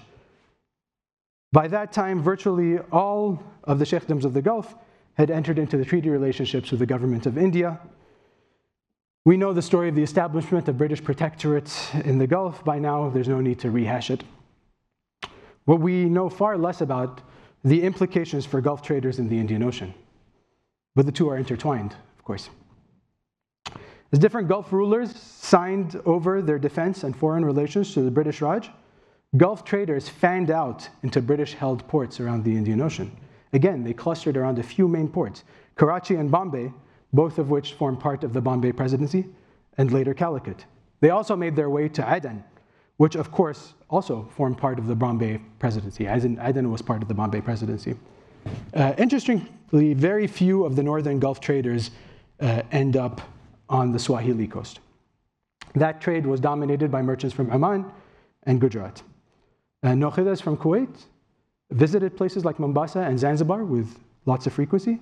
[1.52, 4.74] By that time, virtually all of the sheikdoms of the Gulf
[5.16, 7.80] had entered into the treaty relationships with the government of India,
[9.24, 12.64] we know the story of the establishment of British protectorates in the Gulf.
[12.66, 14.24] By now, there's no need to rehash it.
[15.66, 17.22] What we know far less about
[17.64, 19.94] the implications for Gulf traders in the Indian Ocean.
[20.96, 22.50] But the two are intertwined, of course.
[24.12, 28.72] As different Gulf rulers signed over their defense and foreign relations to the British Raj,
[29.38, 33.16] Gulf traders fanned out into British held ports around the Indian Ocean.
[33.54, 35.44] Again, they clustered around a few main ports
[35.76, 36.74] Karachi and Bombay
[37.14, 39.28] both of which formed part of the Bombay Presidency
[39.78, 40.66] and later Calicut.
[41.00, 42.44] They also made their way to Aden,
[42.98, 46.06] which of course also formed part of the Bombay Presidency.
[46.06, 47.96] Aden was part of the Bombay Presidency.
[48.74, 51.92] Uh, interestingly, very few of the northern Gulf traders
[52.40, 53.22] uh, end up
[53.70, 54.80] on the Swahili coast.
[55.76, 57.86] That trade was dominated by merchants from Oman
[58.44, 59.02] and Gujarat.
[59.84, 61.06] Uh, from Kuwait
[61.72, 65.00] visited places like Mombasa and Zanzibar with lots of frequency.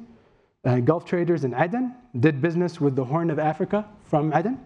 [0.65, 4.59] Uh, Gulf traders in Aden did business with the Horn of Africa from Aden.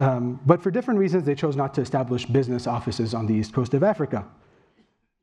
[0.00, 3.54] Um, but for different reasons, they chose not to establish business offices on the east
[3.54, 4.26] coast of Africa.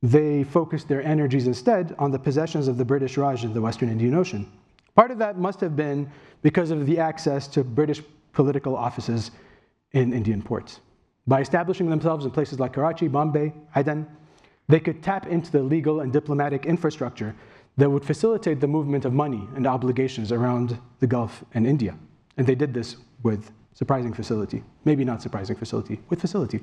[0.02, 3.88] They focused their energies instead on the possessions of the British Raj in the Western
[3.88, 4.50] Indian Ocean.
[4.96, 6.10] Part of that must have been
[6.42, 9.30] because of the access to British political offices
[9.92, 10.80] in Indian ports.
[11.26, 14.08] By establishing themselves in places like Karachi, Bombay, Aden,
[14.68, 17.34] they could tap into the legal and diplomatic infrastructure
[17.76, 21.96] that would facilitate the movement of money and obligations around the Gulf and India.
[22.36, 24.62] And they did this with surprising facility.
[24.84, 26.60] Maybe not surprising facility, with facility.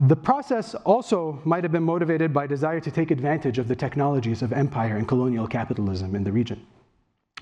[0.00, 4.42] The process also might have been motivated by desire to take advantage of the technologies
[4.42, 6.66] of empire and colonial capitalism in the region.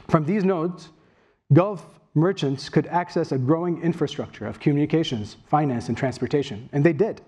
[0.09, 0.89] From these nodes,
[1.53, 7.21] Gulf merchants could access a growing infrastructure of communications, finance, and transportation, and they did.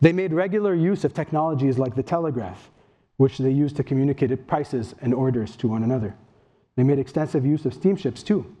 [0.00, 2.70] They made regular use of technologies like the telegraph,
[3.16, 6.14] which they used to communicate prices and orders to one another.
[6.76, 8.54] They made extensive use of steamships too,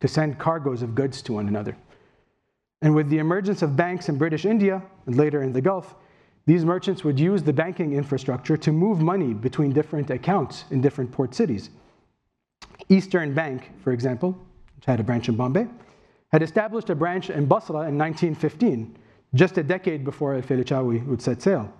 [0.00, 1.76] to send cargoes of goods to one another.
[2.80, 5.94] And with the emergence of banks in British India and later in the Gulf,
[6.46, 11.12] these merchants would use the banking infrastructure to move money between different accounts in different
[11.12, 11.68] port cities.
[12.88, 14.38] Eastern Bank, for example,
[14.76, 15.66] which had a branch in Bombay,
[16.32, 18.96] had established a branch in Basra in 1915,
[19.34, 21.70] just a decade before Al-Felichawi would set sail.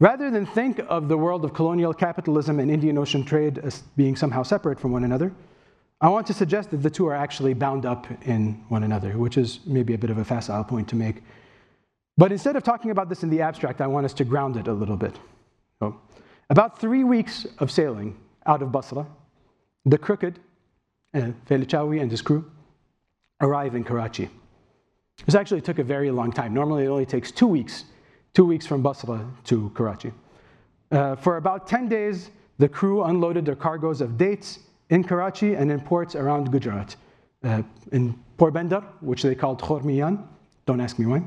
[0.00, 4.16] Rather than think of the world of colonial capitalism and Indian Ocean trade as being
[4.16, 5.30] somehow separate from one another,
[6.00, 9.36] I want to suggest that the two are actually bound up in one another, which
[9.36, 11.22] is maybe a bit of a facile point to make.
[12.16, 14.68] But instead of talking about this in the abstract, I want us to ground it
[14.68, 15.18] a little bit.
[15.78, 16.00] So,
[16.48, 19.06] about three weeks of sailing out of Basra,
[19.84, 20.38] the Crooked,
[21.12, 22.50] uh, Felichawi and his crew,
[23.42, 24.30] arrive in Karachi.
[25.26, 26.54] This actually took a very long time.
[26.54, 27.84] Normally, it only takes two weeks
[28.34, 30.12] two weeks from Basra to Karachi.
[30.90, 35.70] Uh, for about 10 days, the crew unloaded their cargoes of dates in Karachi and
[35.70, 36.96] in ports around Gujarat.
[37.42, 37.62] Uh,
[37.92, 40.22] in Porbandar, which they called Khormiyan,
[40.66, 41.22] don't ask me why,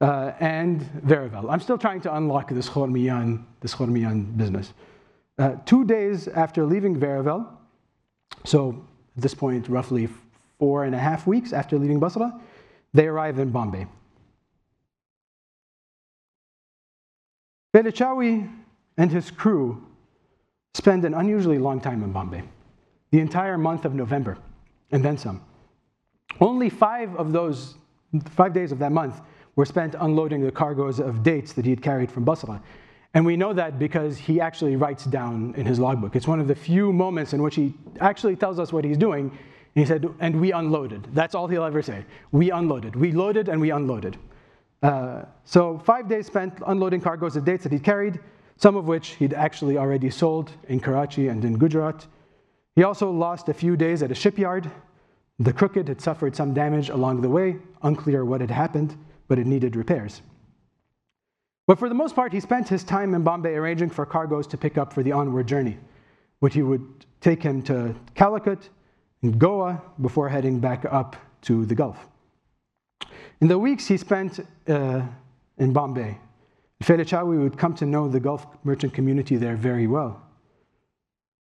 [0.00, 1.50] uh, and Veraval.
[1.50, 4.72] I'm still trying to unlock this Khormiyan, this Khormiyan business.
[5.38, 7.46] Uh, two days after leaving Veraval,
[8.44, 10.08] so at this point, roughly
[10.58, 12.40] four and a half weeks after leaving Basra,
[12.94, 13.86] they arrive in Bombay.
[17.72, 18.50] Felichawi
[18.98, 19.86] and his crew
[20.74, 22.42] spend an unusually long time in Bombay,
[23.10, 24.38] the entire month of November,
[24.90, 25.42] and then some.
[26.40, 27.76] Only five of those,
[28.30, 29.20] five days of that month,
[29.56, 32.62] were spent unloading the cargoes of dates that he had carried from Basra.
[33.14, 36.16] And we know that because he actually writes down in his logbook.
[36.16, 39.30] It's one of the few moments in which he actually tells us what he's doing.
[39.74, 41.06] And he said, and we unloaded.
[41.12, 42.04] That's all he'll ever say.
[42.30, 42.96] We unloaded.
[42.96, 44.16] We loaded and we unloaded.
[44.82, 48.18] Uh, so five days spent unloading cargoes of dates that he'd carried,
[48.56, 52.06] some of which he'd actually already sold in Karachi and in Gujarat.
[52.74, 54.70] He also lost a few days at a shipyard.
[55.38, 58.96] The Crooked had suffered some damage along the way, unclear what had happened,
[59.28, 60.22] but it needed repairs.
[61.66, 64.56] But for the most part, he spent his time in Bombay arranging for cargoes to
[64.56, 65.78] pick up for the onward journey,
[66.40, 68.68] which he would take him to Calicut
[69.22, 72.08] and Goa before heading back up to the Gulf.
[73.42, 75.02] In the weeks he spent uh,
[75.58, 76.16] in Bombay,
[76.80, 80.22] Felichawi would come to know the Gulf merchant community there very well.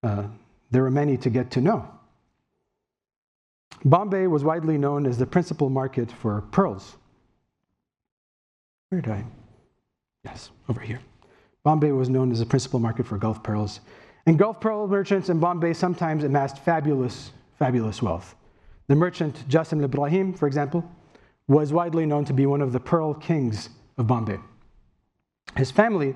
[0.01, 0.23] Uh,
[0.71, 1.85] there were many to get to know.
[3.83, 6.95] Bombay was widely known as the principal market for pearls.
[8.87, 9.25] Where did I?
[10.23, 11.01] Yes, over here.
[11.63, 13.81] Bombay was known as the principal market for Gulf pearls.
[14.25, 18.35] And Gulf pearl merchants in Bombay sometimes amassed fabulous, fabulous wealth.
[18.87, 20.89] The merchant Jasim Ibrahim, for example,
[21.49, 24.37] was widely known to be one of the pearl kings of Bombay.
[25.57, 26.15] His family,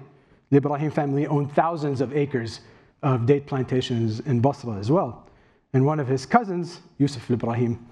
[0.51, 2.61] the Ibrahim family, owned thousands of acres
[3.01, 5.27] of date plantations in Basra as well.
[5.73, 7.83] And one of his cousins, Yusuf Ibrahim,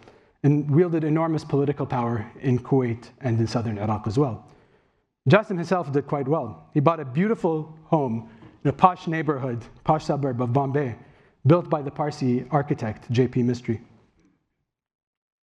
[0.43, 4.45] and wielded enormous political power in Kuwait and in southern Iraq as well.
[5.27, 6.69] Jasim himself did quite well.
[6.75, 8.29] He bought a beautiful home
[8.63, 10.95] in a posh neighborhood, posh suburb of Bombay,
[11.47, 13.41] built by the Parsi architect J.P.
[13.41, 13.81] Mistry.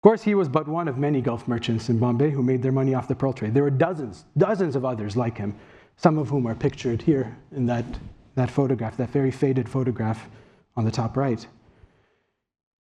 [0.01, 2.73] Of course, he was but one of many Gulf merchants in Bombay who made their
[2.73, 3.53] money off the pearl trade.
[3.53, 5.55] There were dozens, dozens of others like him,
[5.99, 7.85] some of whom are pictured here in that,
[8.35, 10.27] that photograph, that very faded photograph
[10.75, 11.47] on the top right.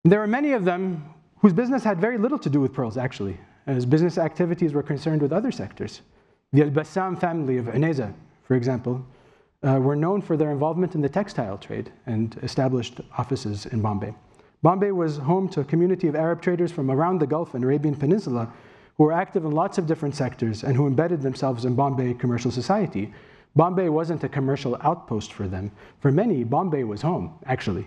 [0.05, 2.97] And there were many of them whose business had very little to do with pearls,
[2.97, 6.03] actually, as business activities were concerned with other sectors.
[6.53, 9.05] The Al Bassam family of Unayza, for example,
[9.65, 14.15] uh, were known for their involvement in the textile trade and established offices in Bombay.
[14.63, 17.95] Bombay was home to a community of Arab traders from around the Gulf and Arabian
[17.95, 18.53] Peninsula
[18.97, 22.51] who were active in lots of different sectors and who embedded themselves in Bombay commercial
[22.51, 23.13] society.
[23.55, 25.71] Bombay wasn't a commercial outpost for them.
[26.01, 27.87] For many, Bombay was home, actually.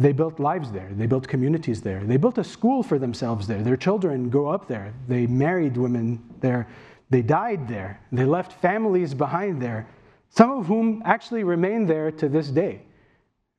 [0.00, 3.62] They built lives there, they built communities there, they built a school for themselves there.
[3.62, 6.68] Their children grew up there, they married women there,
[7.10, 9.88] they died there, they left families behind there,
[10.30, 12.82] some of whom actually remain there to this day.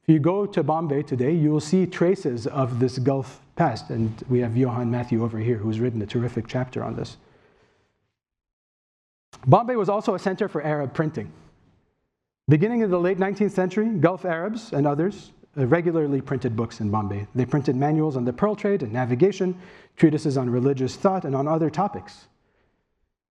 [0.09, 3.91] You go to Bombay today, you will see traces of this Gulf past.
[3.91, 7.17] And we have Johan Mathew over here who's written a terrific chapter on this.
[9.45, 11.31] Bombay was also a center for Arab printing.
[12.47, 16.89] Beginning in the late 19th century, Gulf Arabs and others uh, regularly printed books in
[16.89, 17.27] Bombay.
[17.35, 19.55] They printed manuals on the pearl trade and navigation,
[19.95, 22.25] treatises on religious thought, and on other topics.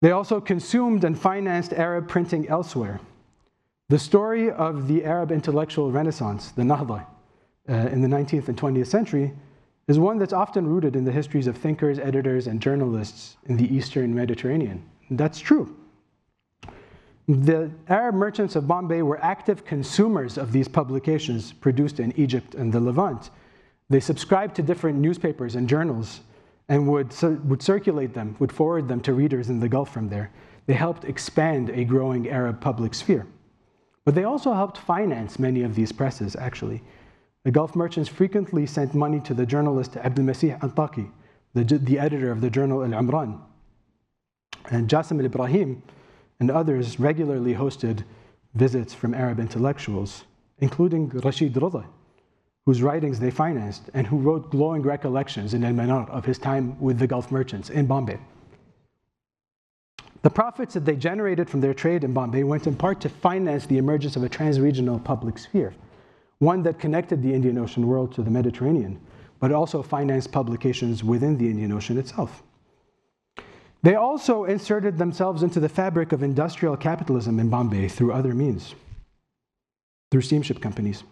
[0.00, 3.00] They also consumed and financed Arab printing elsewhere.
[3.90, 7.06] The story of the Arab intellectual renaissance, the Nahda,
[7.70, 9.32] uh, in the 19th and 20th century,
[9.86, 13.74] is one that's often rooted in the histories of thinkers, editors, and journalists in the
[13.74, 14.84] Eastern Mediterranean.
[15.08, 15.74] That's true.
[17.28, 22.70] The Arab merchants of Bombay were active consumers of these publications produced in Egypt and
[22.70, 23.30] the Levant.
[23.88, 26.20] They subscribed to different newspapers and journals
[26.68, 30.30] and would, would circulate them, would forward them to readers in the Gulf from there.
[30.66, 33.26] They helped expand a growing Arab public sphere.
[34.08, 36.82] But they also helped finance many of these presses, actually.
[37.44, 41.10] The Gulf merchants frequently sent money to the journalist Abdul Masih Antaki,
[41.52, 43.38] the, the editor of the journal Al Umran.
[44.70, 45.82] And Jassim al Ibrahim
[46.40, 48.02] and others regularly hosted
[48.54, 50.24] visits from Arab intellectuals,
[50.56, 51.84] including Rashid Rida,
[52.64, 56.80] whose writings they financed and who wrote glowing recollections in Al Manar of his time
[56.80, 58.18] with the Gulf merchants in Bombay.
[60.22, 63.66] The profits that they generated from their trade in Bombay went in part to finance
[63.66, 65.74] the emergence of a trans-regional public sphere,
[66.38, 69.00] one that connected the Indian Ocean world to the Mediterranean,
[69.38, 72.42] but also financed publications within the Indian Ocean itself.
[73.82, 78.74] They also inserted themselves into the fabric of industrial capitalism in Bombay through other means,
[80.10, 81.04] through steamship companies.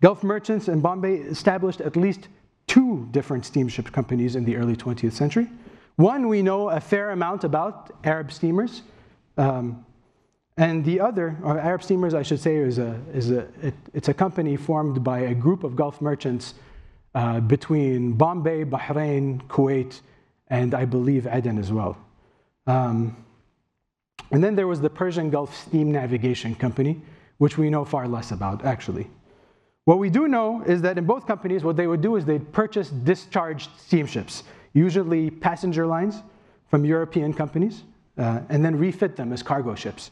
[0.00, 2.28] Gulf merchants in Bombay established at least
[2.66, 5.48] two different steamship companies in the early 20th century.
[5.98, 8.82] One we know a fair amount about, Arab steamers.
[9.36, 9.84] Um,
[10.56, 14.08] and the other, or Arab steamers, I should say, is a, is a, it, it's
[14.08, 16.54] a company formed by a group of Gulf merchants
[17.16, 20.00] uh, between Bombay, Bahrain, Kuwait,
[20.46, 21.98] and I believe Aden as well.
[22.68, 23.16] Um,
[24.30, 27.02] and then there was the Persian Gulf Steam Navigation Company,
[27.38, 29.10] which we know far less about, actually.
[29.84, 32.52] What we do know is that in both companies, what they would do is they'd
[32.52, 36.22] purchase discharged steamships, usually passenger lines
[36.70, 37.84] from European companies,
[38.18, 40.10] uh, and then refit them as cargo ships.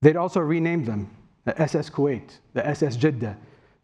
[0.00, 1.10] They'd also rename them
[1.44, 3.36] the SS Kuwait, the SS Jeddah,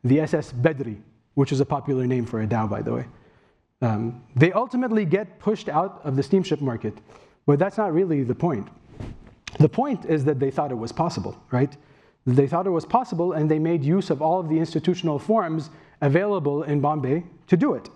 [0.02, 1.00] the SS Bedri,
[1.34, 3.06] which is a popular name for a dhow, by the way.
[3.80, 6.94] Um, they ultimately get pushed out of the steamship market,
[7.46, 8.68] but that's not really the point.
[9.58, 11.76] The point is that they thought it was possible, right?
[12.26, 15.70] They thought it was possible and they made use of all of the institutional forms
[16.00, 17.88] available in Bombay to do it.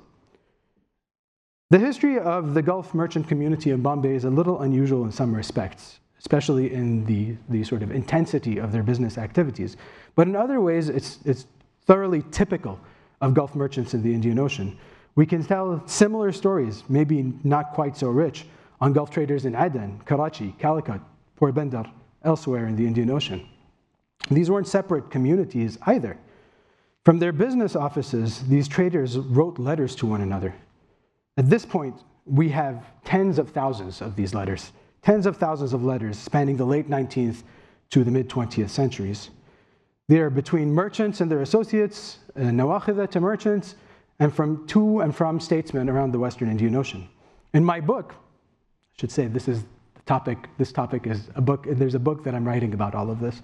[1.70, 5.34] The history of the Gulf merchant community in Bombay is a little unusual in some
[5.34, 9.76] respects, especially in the, the sort of intensity of their business activities.
[10.14, 11.44] But in other ways, it's, it's
[11.84, 12.80] thoroughly typical
[13.20, 14.78] of Gulf merchants in the Indian Ocean.
[15.14, 18.46] We can tell similar stories, maybe not quite so rich,
[18.80, 21.02] on Gulf traders in Aden, Karachi, Calicut,
[21.38, 21.90] Porbandar,
[22.24, 23.46] elsewhere in the Indian Ocean.
[24.30, 26.16] These weren't separate communities either.
[27.04, 30.54] From their business offices, these traders wrote letters to one another.
[31.38, 31.94] At this point,
[32.26, 34.72] we have tens of thousands of these letters,
[35.02, 37.44] tens of thousands of letters spanning the late 19th
[37.90, 39.30] to the mid 20th centuries.
[40.08, 43.76] They are between merchants and their associates, uh, nawakhida to merchants,
[44.18, 47.08] and from to and from statesmen around the Western Indian Ocean.
[47.54, 49.62] In my book, I should say this is
[49.94, 52.96] the topic, this topic is a book, and there's a book that I'm writing about
[52.96, 53.42] all of this.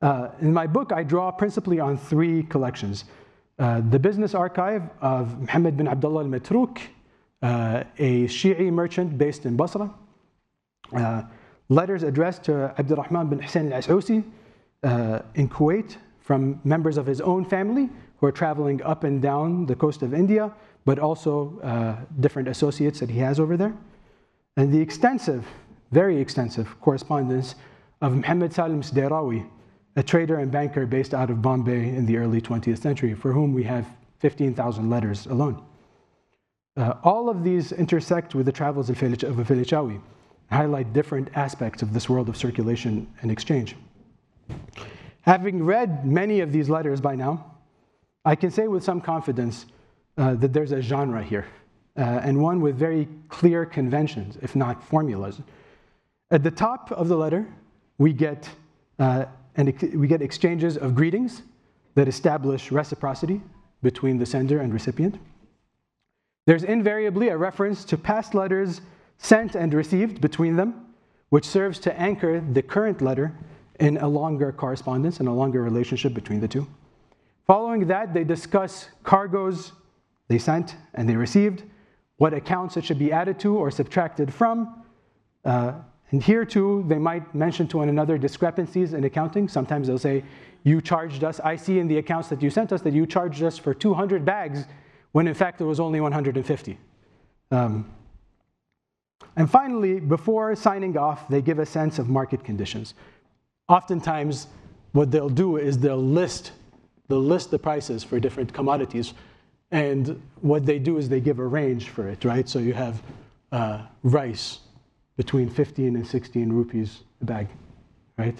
[0.00, 3.04] Uh, in my book, I draw principally on three collections.
[3.58, 6.78] Uh, the business archive of Muhammad bin Abdullah al-Matruk,
[7.42, 9.92] uh, a Shi'i merchant based in Basra.
[10.94, 11.22] Uh,
[11.68, 14.24] letters addressed to Abdurrahman bin Hussein al-As'usi
[14.82, 19.66] uh, in Kuwait from members of his own family who are traveling up and down
[19.66, 20.52] the coast of India,
[20.84, 23.74] but also uh, different associates that he has over there.
[24.56, 25.46] And the extensive,
[25.92, 27.54] very extensive correspondence
[28.00, 29.48] of Muhammad Salim Sdairawi,
[29.96, 33.52] a trader and banker based out of Bombay in the early 20th century, for whom
[33.52, 33.86] we have
[34.18, 35.62] 15,000 letters alone.
[36.78, 40.00] Uh, all of these intersect with the travels of Felichawi,
[40.48, 43.74] highlight different aspects of this world of circulation and exchange.
[45.22, 47.52] Having read many of these letters by now,
[48.24, 49.66] I can say with some confidence
[50.16, 51.46] uh, that there's a genre here,
[51.96, 55.40] uh, and one with very clear conventions, if not formulas.
[56.30, 57.44] At the top of the letter,
[57.98, 58.48] we get
[59.00, 59.24] uh,
[59.56, 61.42] and we get exchanges of greetings
[61.96, 63.40] that establish reciprocity
[63.82, 65.18] between the sender and recipient.
[66.48, 68.80] There's invariably a reference to past letters
[69.18, 70.86] sent and received between them,
[71.28, 73.36] which serves to anchor the current letter
[73.80, 76.66] in a longer correspondence and a longer relationship between the two.
[77.46, 79.72] Following that, they discuss cargoes
[80.28, 81.64] they sent and they received,
[82.16, 84.84] what accounts it should be added to or subtracted from,
[85.44, 85.74] uh,
[86.12, 89.48] and here too, they might mention to one another discrepancies in accounting.
[89.48, 90.24] Sometimes they'll say,
[90.64, 93.42] You charged us, I see in the accounts that you sent us that you charged
[93.42, 94.64] us for 200 bags
[95.12, 96.78] when in fact it was only 150.
[97.50, 97.90] Um,
[99.36, 102.94] and finally, before signing off, they give a sense of market conditions.
[103.68, 104.48] Oftentimes,
[104.92, 106.52] what they'll do is they'll list,
[107.08, 109.14] they'll list the prices for different commodities.
[109.70, 112.48] And what they do is they give a range for it, right?
[112.48, 113.02] So you have
[113.52, 114.60] uh, rice,
[115.18, 117.48] between 15 and 16 rupees a bag,
[118.16, 118.38] right?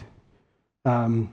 [0.85, 1.31] Um,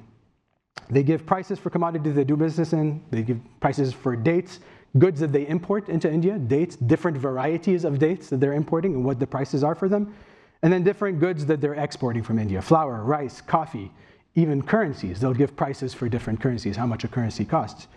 [0.90, 3.02] they give prices for commodities they do business in.
[3.12, 4.60] They give prices for dates,
[4.98, 9.04] goods that they import into India, dates, different varieties of dates that they're importing and
[9.04, 10.14] what the prices are for them.
[10.62, 13.92] And then different goods that they're exporting from India flour, rice, coffee,
[14.36, 15.20] even currencies.
[15.20, 17.88] They'll give prices for different currencies, how much a currency costs.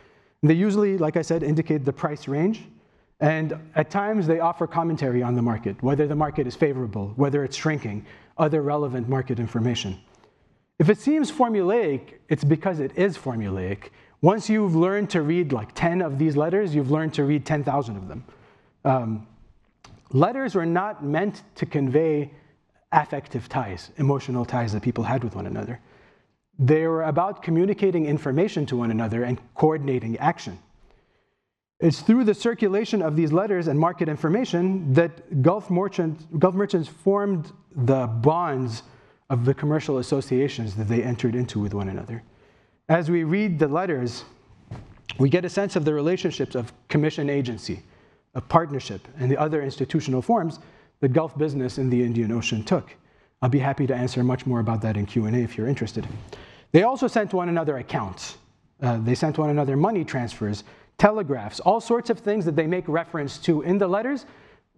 [0.42, 2.64] And They usually, like I said, indicate the price range.
[3.20, 7.42] And at times they offer commentary on the market, whether the market is favorable, whether
[7.42, 9.99] it's shrinking, other relevant market information.
[10.78, 13.90] If it seems formulaic, it's because it is formulaic.
[14.21, 17.97] Once you've learned to read like 10 of these letters, you've learned to read 10,000
[17.97, 18.25] of them.
[18.85, 19.27] Um,
[20.12, 22.33] letters were not meant to convey
[22.91, 25.81] affective ties, emotional ties that people had with one another.
[26.59, 30.59] They were about communicating information to one another and coordinating action.
[31.79, 37.53] It's through the circulation of these letters and market information that Gulf Gulf merchants formed
[37.77, 38.83] the bonds
[39.31, 42.25] of the commercial associations that they entered into with one another.
[42.89, 44.24] As we read the letters,
[45.18, 47.82] we get a sense of the relationships of commission agency,
[48.34, 50.59] of partnership, and the other institutional forms
[51.01, 52.95] that Gulf business in the Indian Ocean took.
[53.43, 56.07] I'll be happy to answer much more about that in Q&A if you're interested.
[56.72, 58.39] They also sent one another accounts.
[58.80, 60.64] Uh, they sent one another money transfers,
[60.97, 64.24] telegraphs, all sorts of things that they make reference to in the letters,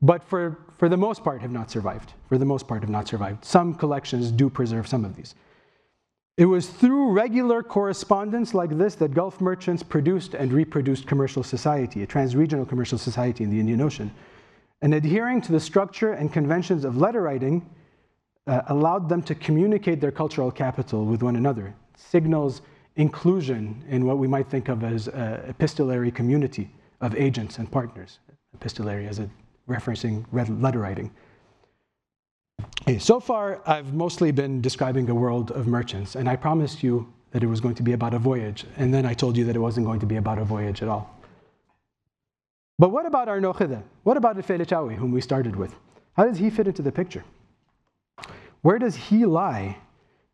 [0.02, 2.14] but for, for the most part have not survived.
[2.28, 3.44] For the most part have not survived.
[3.44, 5.36] Some collections do preserve some of these.
[6.40, 12.02] It was through regular correspondence like this that Gulf merchants produced and reproduced commercial society,
[12.02, 14.10] a transregional commercial society in the Indian Ocean.
[14.80, 17.68] And adhering to the structure and conventions of letter writing
[18.46, 22.62] uh, allowed them to communicate their cultural capital with one another, signals
[22.96, 26.70] inclusion in what we might think of as an epistolary community
[27.02, 28.18] of agents and partners.
[28.54, 29.28] Epistolary as a
[29.68, 31.10] referencing letter writing.
[32.82, 37.12] Okay, so far, I've mostly been describing a world of merchants, and I promised you
[37.32, 39.56] that it was going to be about a voyage, and then I told you that
[39.56, 41.14] it wasn't going to be about a voyage at all.
[42.78, 43.82] But what about our Nokhida?
[44.02, 45.74] What about Ifelichawi, whom we started with?
[46.16, 47.24] How does he fit into the picture?
[48.62, 49.76] Where does he lie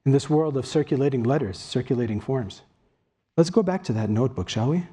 [0.07, 2.63] in this world of circulating letters, circulating forms.
[3.37, 4.87] Let's go back to that notebook, shall we?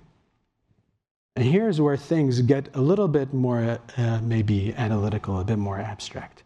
[1.36, 5.80] And here's where things get a little bit more, uh, maybe analytical, a bit more
[5.80, 6.44] abstract.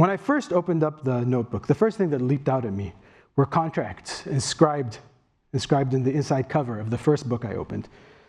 [0.00, 2.94] When I first opened up the notebook, the first thing that leaped out at me
[3.36, 4.96] were contracts inscribed,
[5.52, 7.86] inscribed in the inside cover of the first book I opened.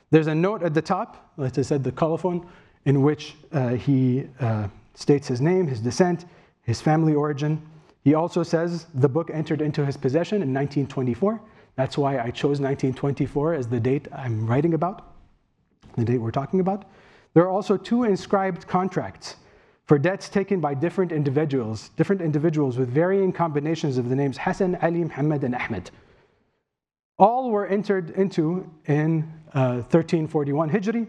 [0.10, 2.46] There's a note at the top, like I said, the colophon,
[2.84, 6.26] in which uh, he uh, states his name, his descent,
[6.64, 7.62] his family origin,
[8.04, 11.40] he also says the book entered into his possession in 1924.
[11.78, 15.14] That's why I chose 1924 as the date I'm writing about,
[15.96, 16.84] the date we're talking about.
[17.34, 19.38] There are also two inscribed contracts
[19.86, 24.78] for debts taken by different individuals, different individuals with varying combinations of the names Hassan,
[24.82, 25.92] Ali, Muhammad, and Ahmed.
[27.18, 29.24] All were entered into in
[29.54, 31.08] uh, 1341 Hijri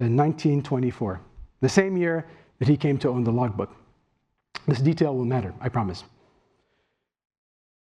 [0.00, 1.20] in 1924,
[1.60, 2.26] the same year
[2.58, 3.74] that he came to own the logbook.
[4.66, 6.04] This detail will matter, I promise.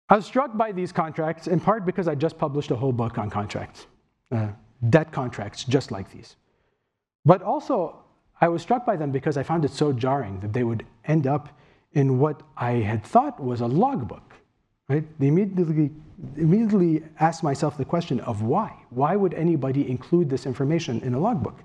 [0.09, 3.19] I was struck by these contracts in part because I just published a whole book
[3.19, 3.87] on contracts,
[4.31, 4.49] uh,
[4.91, 6.37] debt contracts just like these.
[7.25, 8.05] But also,
[8.41, 11.27] I was struck by them because I found it so jarring that they would end
[11.27, 11.49] up
[11.93, 14.35] in what I had thought was a logbook.
[14.89, 15.05] Right?
[15.19, 15.91] They immediately,
[16.37, 18.73] immediately asked myself the question of why.
[18.91, 21.59] Why would anybody include this information in a logbook?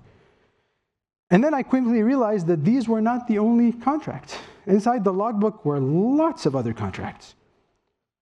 [1.29, 4.37] And then I quickly realized that these were not the only contracts.
[4.65, 7.35] Inside the logbook were lots of other contracts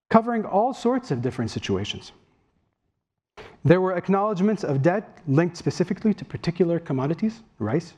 [0.10, 2.12] covering all sorts of different situations.
[3.64, 7.94] There were acknowledgments of debt linked specifically to particular commodities, rice.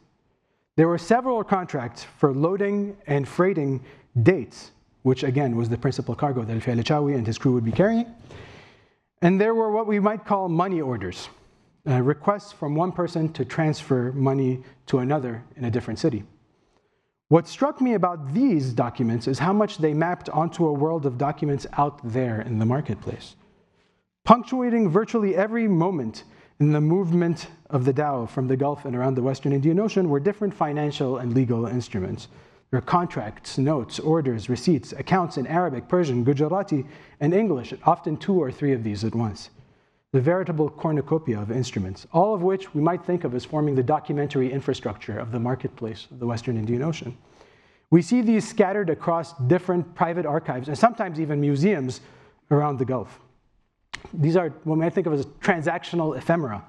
[0.81, 3.85] There were several contracts for loading and freighting
[4.23, 4.71] dates,
[5.03, 8.07] which again was the principal cargo that Al-Faylachawi and his crew would be carrying.
[9.21, 11.29] And there were what we might call money orders,
[11.87, 16.23] uh, requests from one person to transfer money to another in a different city.
[17.27, 21.15] What struck me about these documents is how much they mapped onto a world of
[21.15, 23.35] documents out there in the marketplace,
[24.25, 26.23] punctuating virtually every moment
[26.61, 30.07] in the movement of the dhow from the Gulf and around the Western Indian Ocean
[30.07, 32.27] were different financial and legal instruments.
[32.69, 36.85] There are contracts, notes, orders, receipts, accounts in Arabic, Persian, Gujarati,
[37.19, 39.49] and English, often two or three of these at once.
[40.11, 43.81] The veritable cornucopia of instruments, all of which we might think of as forming the
[43.81, 47.17] documentary infrastructure of the marketplace of the Western Indian Ocean.
[47.89, 52.01] We see these scattered across different private archives and sometimes even museums
[52.51, 53.19] around the Gulf.
[54.13, 56.63] These are what might think of as transactional ephemera.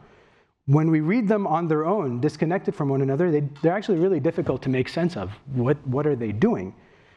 [0.66, 4.20] When we read them on their own, disconnected from one another, they, are actually really
[4.20, 5.32] difficult to make sense of.
[5.54, 6.74] What, what are they doing?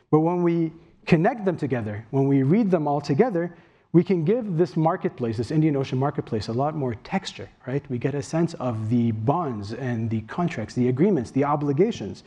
[0.09, 0.71] But when we
[1.05, 3.55] connect them together, when we read them all together,
[3.93, 7.83] we can give this marketplace, this Indian Ocean marketplace, a lot more texture, right?
[7.89, 12.23] We get a sense of the bonds and the contracts, the agreements, the obligations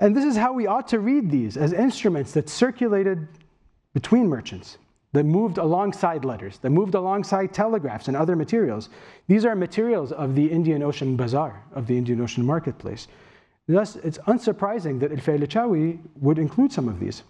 [0.00, 3.28] and this is how we ought to read these as instruments that circulated
[3.92, 4.78] between merchants,
[5.14, 8.88] that moved alongside letters, that moved alongside telegraphs and other materials.
[9.28, 13.06] These are materials of the Indian Ocean Bazaar, of the Indian Ocean Marketplace.
[13.68, 17.22] Thus, it's unsurprising that Al-Faylachawi would include some of these.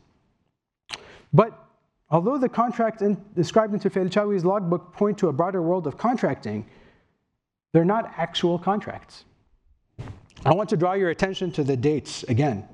[1.35, 1.63] But
[2.09, 6.65] although the contracts in, described in Al-Faylachawi's logbook point to a broader world of contracting,
[7.75, 9.27] they're not actual contracts.
[10.47, 12.67] I want to draw your attention to the dates again.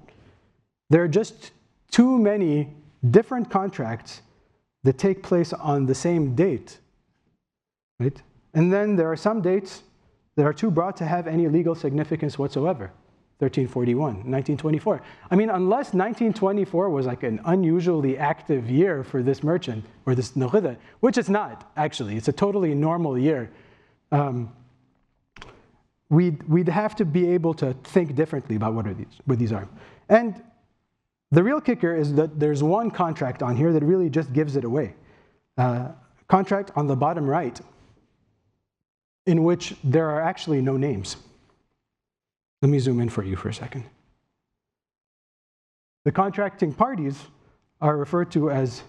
[0.88, 1.50] There are just
[1.90, 2.68] too many
[3.10, 4.22] different contracts
[4.84, 6.78] that take place on the same date.
[7.98, 8.20] Right?
[8.54, 9.82] And then there are some dates
[10.36, 12.92] that are too broad to have any legal significance whatsoever.
[13.40, 15.00] 1341, 1924.
[15.30, 20.32] I mean, unless 1924 was like an unusually active year for this merchant or this
[20.32, 22.16] Nukhida, which it's not, actually.
[22.16, 23.50] It's a totally normal year.
[24.12, 24.52] Um,
[26.10, 29.52] we'd, we'd have to be able to think differently about what, are these, what these
[29.52, 29.66] are.
[30.10, 30.42] And
[31.30, 34.64] the real kicker is that there's one contract on here that really just gives it
[34.64, 34.94] away.
[35.56, 35.88] Uh,
[36.28, 37.60] contract on the bottom right,
[39.26, 41.16] in which there are actually no names.
[42.62, 43.84] Let me zoom in for you for a second.
[46.04, 47.18] The contracting parties
[47.80, 48.82] are referred to as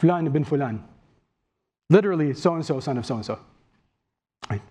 [0.00, 0.82] Fulan ibn Fulan,
[1.90, 3.38] literally so and so, son of so and so.
[4.50, 4.62] Right.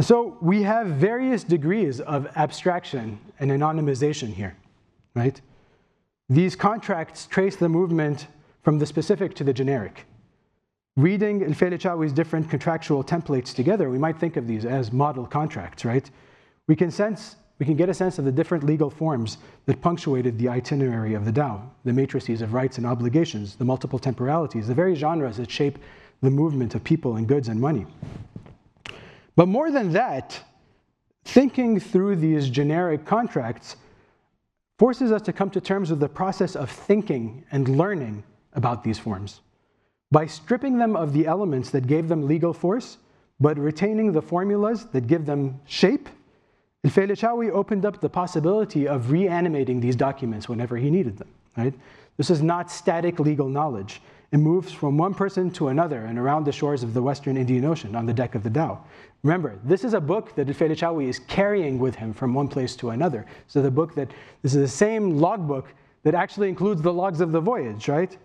[0.00, 4.56] So we have various degrees of abstraction and anonymization here,
[5.14, 5.40] right?
[6.28, 8.26] These contracts trace the movement
[8.62, 10.06] from the specific to the generic.
[10.96, 16.08] Reading Al-Faylachawi's different contractual templates together, we might think of these as model contracts, right?
[16.68, 20.38] We can sense, we can get a sense of the different legal forms that punctuated
[20.38, 24.74] the itinerary of the dhow, the matrices of rights and obligations, the multiple temporalities, the
[24.74, 25.78] very genres that shape
[26.20, 27.86] the movement of people and goods and money.
[29.34, 30.38] But more than that,
[31.24, 33.76] thinking through these generic contracts
[34.82, 38.20] forces us to come to terms with the process of thinking and learning
[38.54, 39.40] about these forms.
[40.10, 42.98] By stripping them of the elements that gave them legal force,
[43.38, 46.08] but retaining the formulas that give them shape,
[46.82, 51.28] Al-Faylachawi opened up the possibility of reanimating these documents whenever he needed them.
[51.56, 51.74] Right?
[52.16, 54.02] This is not static legal knowledge.
[54.32, 57.66] It moves from one person to another and around the shores of the Western Indian
[57.66, 58.80] Ocean on the deck of the dhow.
[59.22, 62.90] Remember, this is a book that Al-Faylachawi is carrying with him from one place to
[62.90, 63.24] another.
[63.46, 64.10] So the book that,
[64.42, 68.16] this is the same logbook that actually includes the logs of the voyage, right?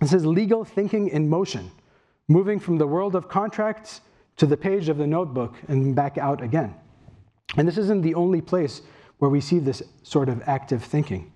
[0.00, 1.70] This is legal thinking in motion,
[2.28, 4.00] moving from the world of contracts
[4.36, 6.74] to the page of the notebook and back out again.
[7.56, 8.82] And this isn't the only place
[9.18, 11.32] where we see this sort of active thinking.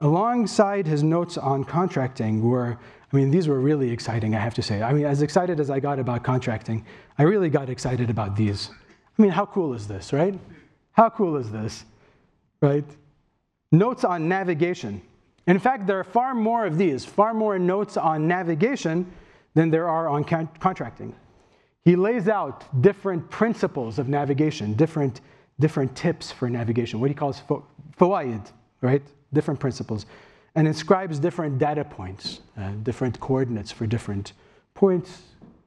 [0.00, 2.78] Alongside his notes on contracting were,
[3.12, 4.82] I mean, these were really exciting, I have to say.
[4.82, 6.86] I mean, as excited as I got about contracting,
[7.18, 8.70] I really got excited about these.
[9.18, 10.38] I mean, how cool is this, right?
[10.92, 11.84] How cool is this,
[12.60, 12.84] right?
[13.70, 15.02] Notes on navigation.
[15.46, 19.10] In fact, there are far more of these, far more notes on navigation
[19.54, 21.14] than there are on contracting.
[21.84, 25.20] He lays out different principles of navigation, different,
[25.58, 27.42] different tips for navigation, what he calls
[27.98, 28.50] fawaid,
[28.80, 29.02] right?
[29.32, 30.06] different principles,
[30.54, 34.32] and inscribes different data points, uh, different coordinates for different
[34.74, 35.22] points,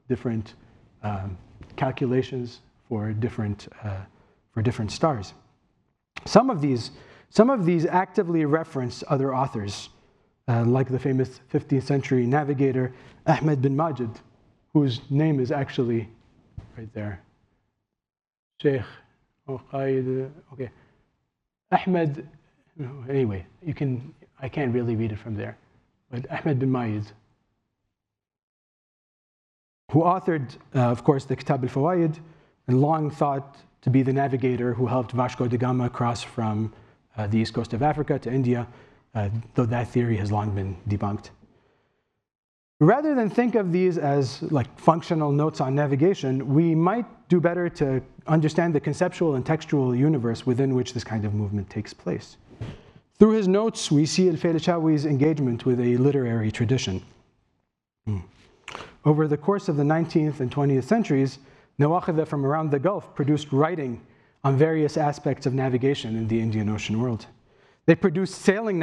[0.08, 0.54] different
[1.02, 1.36] um,
[1.76, 4.00] calculations for different, uh,
[4.52, 5.34] for different stars.
[6.24, 6.92] Some of these,
[7.30, 9.88] some of these actively reference other authors,
[10.48, 12.94] uh, like the famous 15th century navigator
[13.26, 14.10] Ahmed bin Majid,
[14.72, 16.08] whose name is actually
[16.76, 17.20] right there.
[18.58, 18.82] Sheikh,
[19.48, 20.70] okay.
[21.72, 22.28] Ahmed
[23.08, 25.56] anyway, you can, I can't really read it from there.
[26.10, 27.10] But Ahmed bin Majid,
[29.90, 32.18] who authored, uh, of course, the Kitab al Fawaid,
[32.66, 36.72] and long thought to be the navigator who helped Vasco da Gama cross from
[37.16, 38.66] uh, the east coast of Africa to India,
[39.14, 41.30] uh, though that theory has long been debunked.
[42.80, 47.70] Rather than think of these as like functional notes on navigation, we might do better
[47.70, 52.36] to understand the conceptual and textual universe within which this kind of movement takes place.
[53.18, 57.02] Through his notes, we see Al-Faylachawi's engagement with a literary tradition.
[59.06, 61.38] Over the course of the 19th and 20th centuries,
[61.80, 64.02] Nawakhida from around the Gulf produced writing
[64.44, 67.26] on various aspects of navigation in the Indian Ocean world.
[67.86, 68.82] They produced sailing,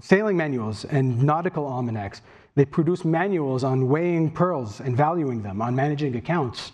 [0.00, 2.20] sailing manuals and nautical almanacs.
[2.54, 6.70] They produced manuals on weighing pearls and valuing them, on managing accounts.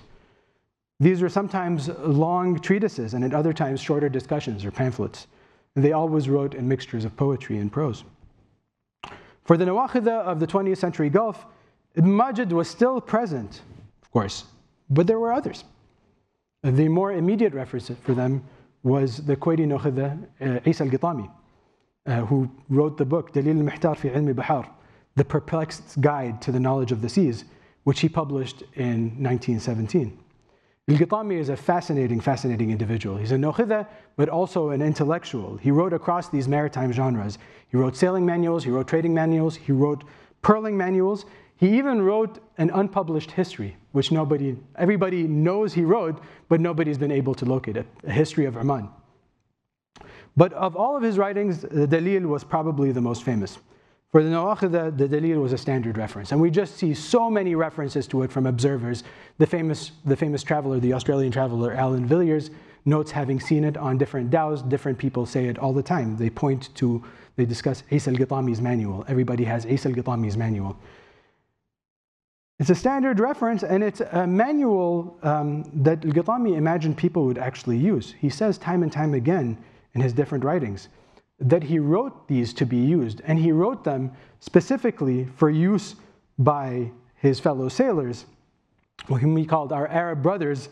[1.01, 5.27] These were sometimes long treatises and at other times shorter discussions or pamphlets
[5.83, 8.05] they always wrote in mixtures of poetry and prose.
[9.45, 11.47] For the Nawakhida of the 20th century Gulf,
[11.97, 13.63] Majid was still present,
[14.03, 14.45] of course,
[14.91, 15.65] but there were others.
[16.63, 18.45] The more immediate reference for them
[18.83, 21.31] was the Kuwaiti Nawakhida, uh, Isa al-Gitami,
[22.07, 24.69] uh, who wrote the book Dalil al-Mihtar fi Ilmi Bahar,
[25.17, 27.45] The Perplexed Guide to the Knowledge of the Seas,
[27.85, 30.19] which he published in 1917.
[30.89, 33.19] Al-Gitami is a fascinating, fascinating individual.
[33.19, 33.87] He's a nokhida,
[34.17, 35.59] but also an intellectual.
[35.59, 37.39] He wrote across these maritime genres.
[37.71, 40.05] He wrote sailing manuals, he wrote trading manuals, he wrote
[40.41, 41.27] pearling manuals.
[41.57, 47.13] He even wrote an unpublished history, which nobody, everybody knows he wrote, but nobody's been
[47.13, 48.89] able to locate it, a history of Oman.
[50.37, 53.59] But of all of his writings, the Dalil was probably the most famous.
[54.11, 56.33] For the Nawakhida, the Dalil was a standard reference.
[56.33, 59.05] And we just see so many references to it from observers.
[59.37, 62.51] The famous, the famous traveler, the Australian traveler Alan Villiers,
[62.87, 64.63] notes having seen it on different dhows.
[64.63, 66.17] Different people say it all the time.
[66.17, 67.05] They point to,
[67.37, 69.05] they discuss Isa al-Gitami's manual.
[69.09, 70.79] Everybody has Isa al-Gitami's manual.
[72.59, 77.77] It's a standard reference, and it's a manual um, that al-Gitami imagined people would actually
[77.77, 78.15] use.
[78.19, 79.59] He says time and time again,
[79.95, 80.89] in his different writings
[81.41, 85.95] that he wrote these to be used, and he wrote them specifically for use
[86.39, 88.27] by his fellow sailors,
[89.07, 90.69] whom he called our Arab brothers,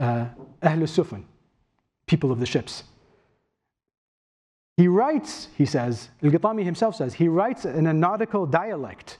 [0.00, 0.26] uh,
[0.62, 1.24] Ahl Sufun,
[2.06, 2.84] people of the ships.
[4.76, 9.18] He writes, he says, Al-Gitami himself says, he writes in a nautical dialect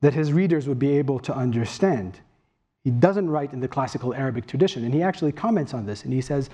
[0.00, 2.20] that his readers would be able to understand.
[2.84, 6.12] He doesn't write in the classical Arabic tradition, and he actually comments on this, and
[6.12, 6.48] he says,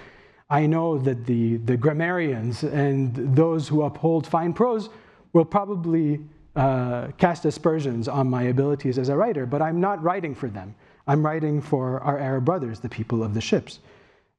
[0.51, 4.91] I know that the, the grammarians and those who uphold fine prose
[5.33, 6.21] will probably
[6.57, 10.75] uh, cast aspersions on my abilities as a writer, but I'm not writing for them.
[11.07, 13.79] I'm writing for our Arab brothers, the people of the ships.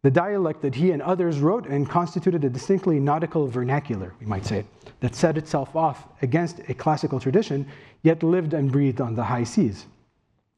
[0.03, 4.45] The dialect that he and others wrote in constituted a distinctly nautical vernacular, we might
[4.45, 4.65] say,
[4.99, 7.67] that set itself off against a classical tradition,
[8.03, 9.85] yet lived and breathed on the high seas.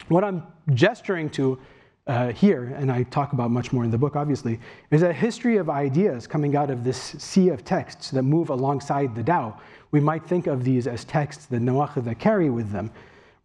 [0.08, 0.44] What I'm
[0.74, 1.60] gesturing to
[2.06, 4.60] uh, here, and I talk about much more in the book, obviously,
[4.92, 9.16] is a history of ideas coming out of this sea of texts that move alongside
[9.16, 9.58] the dhow.
[9.92, 12.92] We might think of these as texts that Nawakhida carry with them.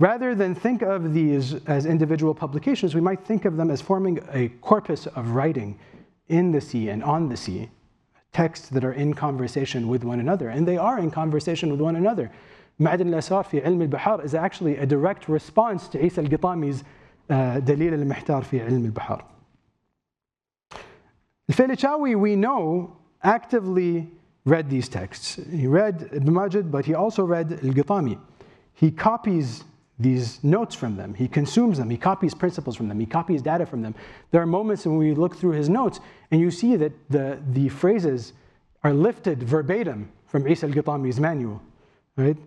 [0.00, 4.20] Rather than think of these as individual publications, we might think of them as forming
[4.32, 5.78] a corpus of writing
[6.28, 7.68] in the sea and on the sea,
[8.32, 10.48] texts that are in conversation with one another.
[10.50, 12.30] And they are in conversation with one another.
[12.80, 16.84] Ma'adan al-Asrar ilm al-Bahar is actually a direct response to Isa al-Gitami's
[17.57, 19.25] دليل المحتار في علم البحار.
[21.49, 24.09] Al-Faylachawi, we know, actively
[24.45, 25.39] read these texts.
[25.51, 28.17] He read Ibn Majid, but he also read Al-Gitami.
[28.73, 29.63] He copies
[29.99, 31.13] these notes from them.
[31.13, 31.89] He consumes them.
[31.89, 32.99] He copies principles from them.
[32.99, 33.93] He copies data from them.
[34.31, 35.99] There are moments when we look through his notes
[36.31, 38.33] and you see that the, the phrases
[38.83, 41.61] are lifted verbatim from Isa al-Gitami's manual,
[42.17, 42.37] right?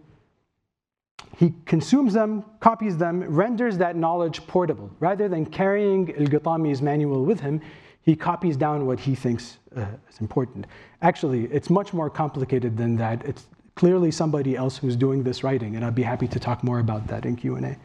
[1.38, 4.92] He consumes them, copies them, renders that knowledge portable.
[5.00, 7.62] Rather than carrying Al-Gitami's manual with him,
[8.04, 10.68] he copies down what he thinks uh, is important.
[11.02, 13.24] Actually, it's much more complicated than that.
[13.26, 13.46] It's
[13.76, 17.08] clearly somebody else who's doing this writing, and I'd be happy to talk more about
[17.08, 17.78] that in Q&A.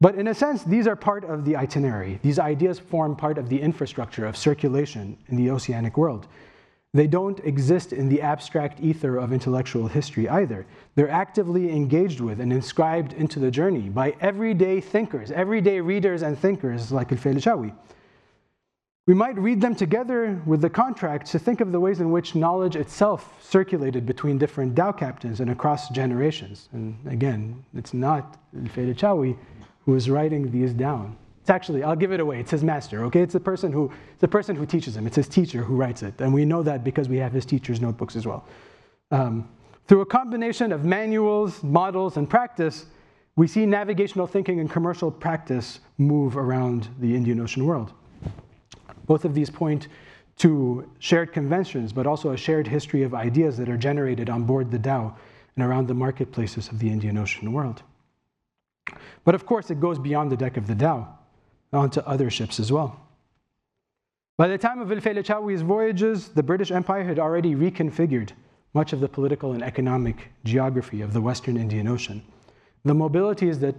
[0.00, 2.18] But in a sense, these are part of the itinerary.
[2.22, 6.26] These ideas form part of the infrastructure of circulation in the oceanic world.
[6.92, 10.66] They don't exist in the abstract ether of intellectual history either.
[10.96, 16.36] They're actively engaged with and inscribed into the journey by everyday thinkers, everyday readers and
[16.36, 17.72] thinkers like Al-Faylachawi.
[19.06, 22.34] We might read them together with the contract to think of the ways in which
[22.34, 26.68] knowledge itself circulated between different dhow captains and across generations.
[26.72, 29.36] And again, it's not Al-Faylachawi
[29.84, 31.16] who is writing these down.
[31.50, 32.38] It's actually, I'll give it away.
[32.38, 33.22] It's his master, okay?
[33.22, 33.90] It's the person who,
[34.20, 35.04] the person who teaches him.
[35.04, 36.20] It's his teacher who writes it.
[36.20, 38.44] And we know that because we have his teacher's notebooks as well.
[39.10, 39.48] Um,
[39.88, 42.86] through a combination of manuals, models, and practice,
[43.34, 47.94] we see navigational thinking and commercial practice move around the Indian Ocean world.
[49.08, 49.88] Both of these point
[50.36, 54.70] to shared conventions, but also a shared history of ideas that are generated on board
[54.70, 55.16] the dhow
[55.56, 57.82] and around the marketplaces of the Indian Ocean world.
[59.24, 61.16] But of course, it goes beyond the deck of the dhow
[61.72, 63.00] onto other ships as well.
[64.36, 68.30] By the time of Al-Faylachawi's voyages, the British Empire had already reconfigured
[68.72, 72.22] much of the political and economic geography of the Western Indian Ocean.
[72.84, 73.74] The mobilities that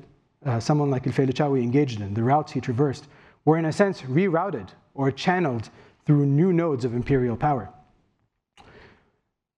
[0.46, 3.08] uh, someone like Al-Faylachawi engaged in, the routes he traversed,
[3.46, 5.70] were in a sense rerouted or channeled
[6.06, 7.70] through new nodes of imperial power.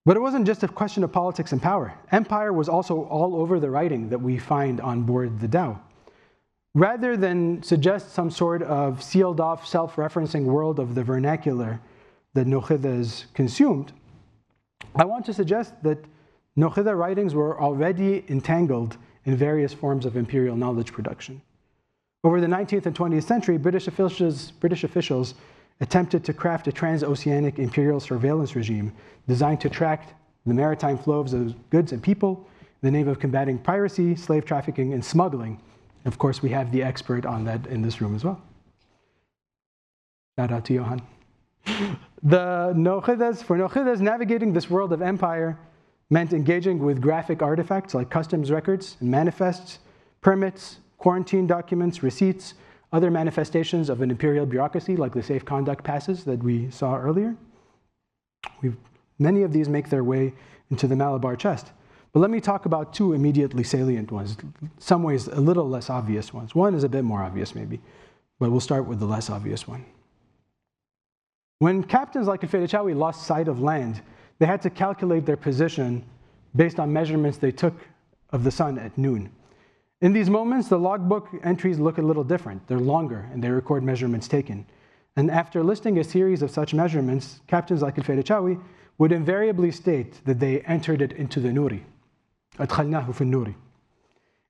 [0.06, 1.94] But it wasn't just a question of politics and power.
[2.12, 5.80] Empire was also all over the writing that we find on board the dhow.
[6.76, 11.80] Rather than suggest some sort of sealed off, self referencing world of the vernacular
[12.34, 13.94] that Nokhida has consumed,
[14.96, 16.04] I want to suggest that
[16.58, 21.42] Nokhida writings were already entangled in various forms of imperial knowledge production.
[22.24, 25.36] Over the 19th and 20th century, British officials, British officials
[25.80, 28.94] attempted to craft a transoceanic imperial surveillance regime
[29.28, 30.16] designed to track
[30.46, 32.48] the maritime flows of goods and people
[32.82, 35.60] in the name of combating piracy, slave trafficking, and smuggling.
[36.06, 38.42] Of course, we have the expert on that in this room as well.
[40.38, 41.02] Shout out to Johan.
[42.24, 45.58] The Nochidas, for Nochidas, navigating this world of empire
[46.10, 49.80] meant engaging with graphic artifacts like customs records and manifests,
[50.22, 52.54] permits, quarantine documents, receipts,
[52.92, 57.36] other manifestations of an imperial bureaucracy like the safe conduct passes that we saw earlier.
[58.62, 58.78] We've,
[59.20, 60.34] many of these make their way
[60.70, 61.72] into the Malabar chest.
[62.14, 64.38] But let me talk about two immediately salient ones,
[64.78, 66.54] some ways a little less obvious ones.
[66.54, 67.82] One is a bit more obvious, maybe,
[68.40, 69.84] but we'll start with the less obvious one.
[71.58, 74.02] When captains like Ifedechawi lost sight of land,
[74.38, 76.04] they had to calculate their position
[76.56, 77.74] based on measurements they took
[78.32, 79.32] of the sun at noon.
[80.02, 82.68] In these moments, the logbook entries look a little different.
[82.68, 84.66] They're longer and they record measurements taken.
[85.16, 87.98] And after listing a series of such measurements, captains like
[88.30, 88.58] Al
[88.98, 91.86] would invariably state that they entered it into the Norie.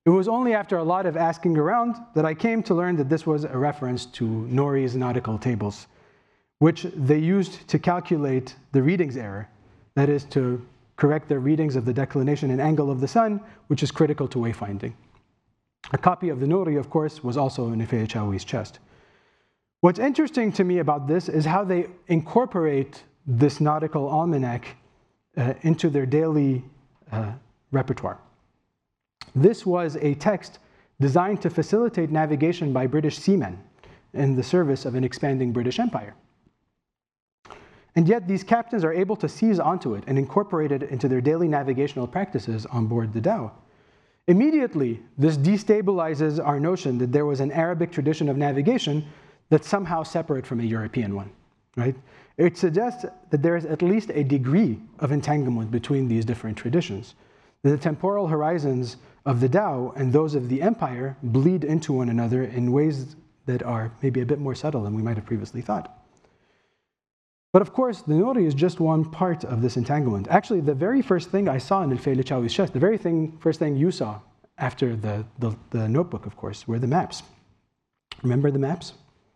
[0.05, 3.09] It was only after a lot of asking around that I came to learn that
[3.09, 5.87] this was a reference to Norie's nautical tables,
[6.59, 9.47] which they used to calculate the readings error,
[9.95, 10.65] that is, to
[10.97, 14.39] correct their readings of the declination and angle of the sun, which is critical to
[14.39, 14.93] wayfinding.
[15.91, 18.79] A copy of the Norie, of course, was also in Ifei Chawi's chest.
[19.81, 24.77] What's interesting to me about this is how they incorporate this nautical almanac
[25.37, 26.63] uh, into their daily
[27.11, 27.33] uh,
[27.73, 28.19] repertoire.
[29.35, 30.59] This was a text
[31.01, 33.59] designed to facilitate navigation by British seamen
[34.13, 36.13] in the service of an expanding British Empire.
[37.95, 41.21] And yet, these captains are able to seize onto it and incorporate it into their
[41.21, 43.51] daily navigational practices on board the dhow.
[44.27, 49.05] Immediately, this destabilizes our notion that there was an Arabic tradition of navigation
[49.49, 51.29] that's somehow separate from a European one,
[51.75, 51.95] right?
[52.37, 57.15] It suggests that there is at least a degree of entanglement between these different traditions.
[57.63, 62.43] The temporal horizons of the dhow and those of the empire bleed into one another
[62.43, 65.97] in ways that are maybe a bit more subtle than we might have previously thought.
[67.53, 70.27] But of course, the Norie is just one part of this entanglement.
[70.29, 73.59] Actually, the very first thing I saw in El Chawi's chest, the very thing, first
[73.59, 74.19] thing you saw
[74.57, 77.21] after the, the, the notebook, of course, were the maps.
[78.23, 78.93] Remember the maps?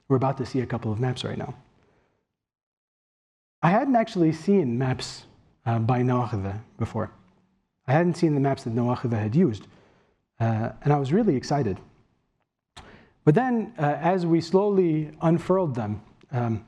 [0.07, 1.53] We're about to see a couple of maps right now.
[3.61, 5.25] I hadn't actually seen maps
[5.65, 7.11] uh, by Nawakhdha before.
[7.87, 9.67] I hadn't seen the maps that Nawakhdha had used.
[10.39, 11.79] Uh, and I was really excited.
[13.23, 16.65] But then, uh, as we slowly unfurled them, um,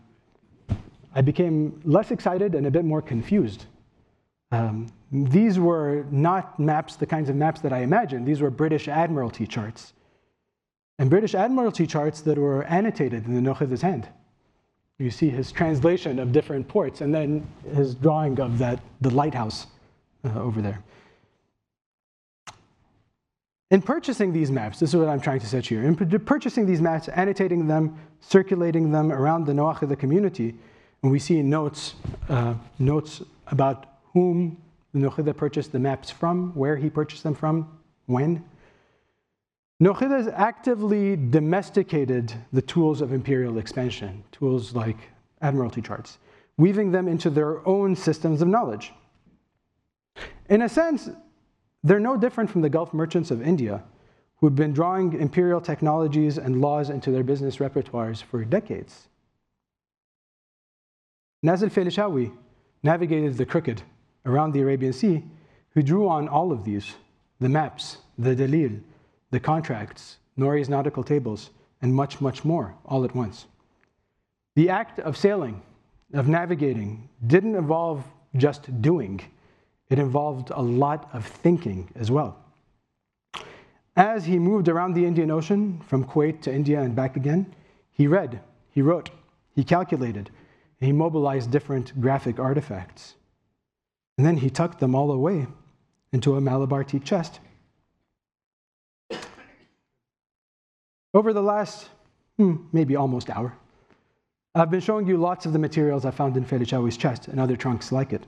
[1.14, 3.66] I became less excited and a bit more confused.
[4.52, 8.26] Um, these were not maps, the kinds of maps that I imagined.
[8.28, 9.94] These were British Admiralty charts.
[10.98, 14.08] And British Admiralty charts that were annotated in the Nokhid's hand.
[14.98, 19.68] You see his translation of different ports and then his drawing of that, the lighthouse
[20.26, 20.84] uh, over there.
[23.72, 25.84] In purchasing these maps, this is what I'm trying to set here.
[25.84, 30.56] In purchasing these maps, annotating them, circulating them around the Noakhida community,
[31.04, 31.94] and we see notes,
[32.30, 34.58] uh, notes about whom
[34.94, 38.44] the Nokhida purchased the maps from, where he purchased them from, when.
[39.82, 44.98] Nokhida has actively domesticated the tools of imperial expansion, tools like
[45.42, 46.18] admiralty charts,
[46.58, 48.94] weaving them into their own systems of knowledge.
[50.50, 51.10] In a sense,
[51.84, 53.84] they're no different from the Gulf merchants of India,
[54.38, 59.08] who have been drawing imperial technologies and laws into their business repertoires for decades.
[61.44, 62.32] Nazil Felishawi
[62.84, 63.82] navigated the crooked
[64.26, 65.24] around the Arabian Sea,
[65.72, 66.96] who drew on all of these
[67.40, 68.82] the maps, the dalil,
[69.32, 71.52] the contracts, Norie's nautical tables,
[71.82, 73.46] and much, much more all at once.
[74.56, 75.62] The act of sailing,
[76.14, 78.04] of navigating, didn't involve
[78.36, 79.22] just doing,
[79.90, 82.38] it involved a lot of thinking as well.
[83.96, 87.54] As he moved around the Indian Ocean, from Kuwait to India and back again,
[87.92, 88.40] he read,
[88.72, 89.10] he wrote,
[89.56, 90.30] he calculated,
[90.80, 93.16] he mobilized different graphic artifacts.
[94.18, 95.48] And then he tucked them all away
[96.14, 97.40] into a Malabar teak chest.
[101.14, 101.90] Over the last,
[102.38, 103.54] hmm, maybe almost hour,
[104.56, 107.56] I've been showing you lots of the materials I found in Felichawi's chest and other
[107.56, 108.26] trunks like it.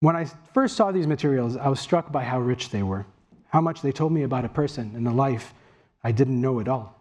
[0.00, 3.04] When I first saw these materials, I was struck by how rich they were,
[3.48, 5.54] how much they told me about a person and a life
[6.04, 6.94] I didn't know at all.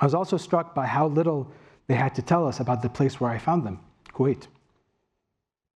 [0.00, 1.50] I was also struck by how little
[1.86, 3.80] they had to tell us about the place where I found them,
[4.12, 4.46] Kuwait.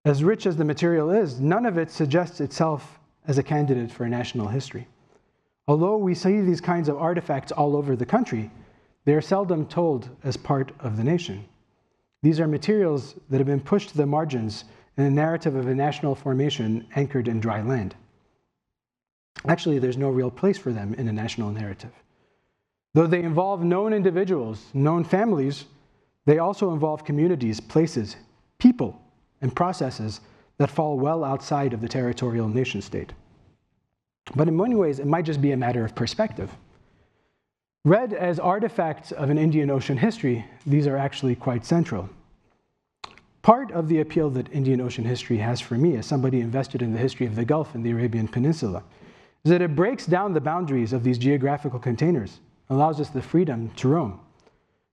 [0.06, 4.06] As rich as the material is, none of it suggests itself as a candidate for
[4.06, 4.88] a national history.
[5.68, 8.50] Although we see these kinds of artifacts all over the country,
[9.06, 11.46] they are seldom told as part of the nation.
[12.24, 14.66] These are materials that have been pushed to the margins
[14.98, 17.96] in a narrative of a national formation anchored in dry land.
[19.48, 21.92] Actually, there's no real place for them in a national narrative.
[22.94, 25.66] Though they involve known individuals, known families,
[26.26, 28.18] they also involve communities, places,
[28.60, 29.02] people,
[29.42, 30.20] and processes
[30.58, 33.14] that fall well outside of the territorial nation state.
[34.36, 36.52] But in many ways, it might just be a matter of perspective.
[37.84, 42.08] Read as artifacts of an Indian Ocean history, these are actually quite central.
[43.42, 46.94] Part of the appeal that Indian Ocean history has for me, as somebody invested in
[46.94, 48.84] the history of the Gulf and the Arabian Peninsula,
[49.44, 52.40] is that it breaks down the boundaries of these geographical containers,
[52.70, 54.20] allows us the freedom to roam,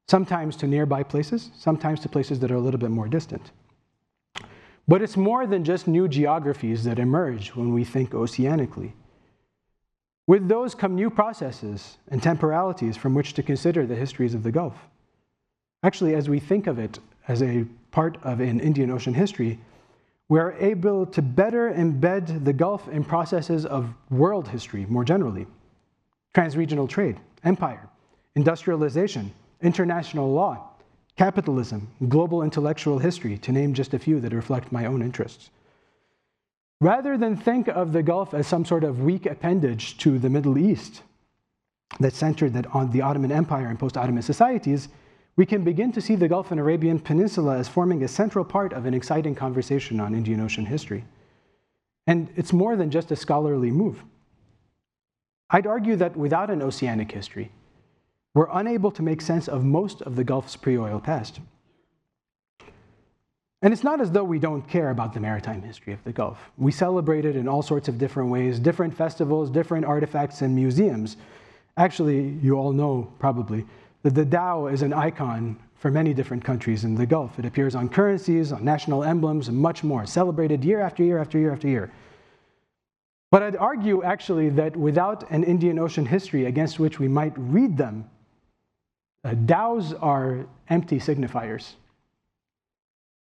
[0.08, 3.50] sometimes to nearby places, sometimes to places that are a little bit more distant.
[4.86, 8.94] But it's more than just new geographies that emerge when we think oceanically.
[10.26, 14.52] With those come new processes and temporalities from which to consider the histories of the
[14.52, 14.88] Gulf.
[15.82, 16.98] Actually, as we think of it
[17.28, 19.58] as a part of an Indian Ocean history,
[20.28, 25.46] we are able to better embed the Gulf in processes of world history more generally
[26.34, 27.88] transregional trade, empire,
[28.36, 30.68] industrialization, international law,
[31.16, 35.50] capitalism, global intellectual history, to name just a few that reflect my own interests.
[36.80, 40.58] Rather than think of the Gulf as some sort of weak appendage to the Middle
[40.58, 41.02] East
[41.98, 44.88] that centered on the Ottoman Empire and post Ottoman societies,
[45.38, 48.72] we can begin to see the Gulf and Arabian Peninsula as forming a central part
[48.72, 51.04] of an exciting conversation on Indian Ocean history.
[52.08, 54.02] And it's more than just a scholarly move.
[55.48, 57.52] I'd argue that without an oceanic history,
[58.34, 61.38] we're unable to make sense of most of the Gulf's pre oil past.
[63.62, 66.50] And it's not as though we don't care about the maritime history of the Gulf.
[66.56, 71.16] We celebrate it in all sorts of different ways, different festivals, different artifacts, and museums.
[71.76, 73.64] Actually, you all know probably
[74.02, 77.38] that the dhow is an icon for many different countries in the Gulf.
[77.38, 81.38] It appears on currencies, on national emblems, and much more, celebrated year after year after
[81.38, 81.92] year after year.
[83.30, 87.76] But I'd argue actually that without an Indian Ocean history against which we might read
[87.76, 88.08] them,
[89.24, 91.74] uh, dhows are empty signifiers.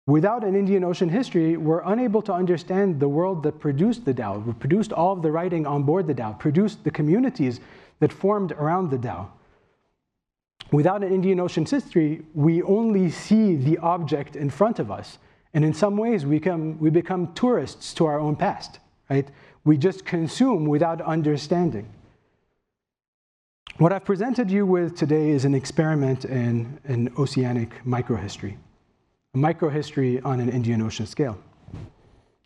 [0.06, 4.40] Without an Indian Ocean history, we're unable to understand the world that produced the dhow,
[4.58, 7.60] produced all of the writing on board the dhow, produced the communities
[8.00, 9.30] that formed around the dhow.
[10.70, 15.18] Without an Indian Ocean history, we only see the object in front of us.
[15.54, 18.78] And in some ways, we become, we become tourists to our own past,
[19.10, 19.28] right?
[19.64, 21.86] We just consume without understanding.
[23.76, 28.56] What I've presented you with today is an experiment in, an oceanic microhistory
[29.34, 31.38] a microhistory on an Indian Ocean scale.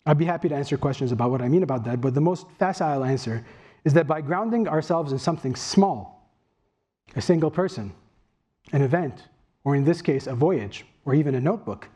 [0.04, 2.46] I'd be happy to answer questions about what I mean about that, but the most
[2.58, 3.44] facile answer
[3.84, 6.30] is that by grounding ourselves in something small,
[7.16, 7.92] a single person,
[8.72, 9.24] an event,
[9.64, 11.88] or in this case, a voyage, or even a notebook,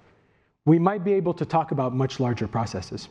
[0.65, 3.09] we might be able to talk about much larger processes.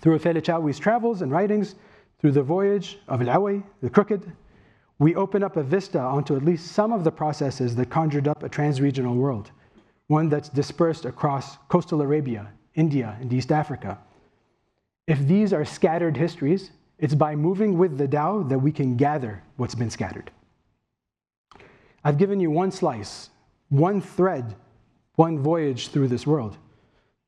[0.00, 1.74] Through Othel Echawi's travels and writings,
[2.18, 4.32] through the voyage of Al the Crooked,
[4.98, 8.42] we open up a vista onto at least some of the processes that conjured up
[8.42, 9.50] a transregional world
[10.08, 13.98] one that's dispersed across coastal Arabia, India, and East Africa.
[15.06, 19.42] If these are scattered histories, it's by moving with the dhow that we can gather
[19.56, 20.30] what's been scattered.
[22.04, 23.30] I've given you one slice,
[23.70, 24.54] one thread,
[25.16, 26.58] one voyage through this world.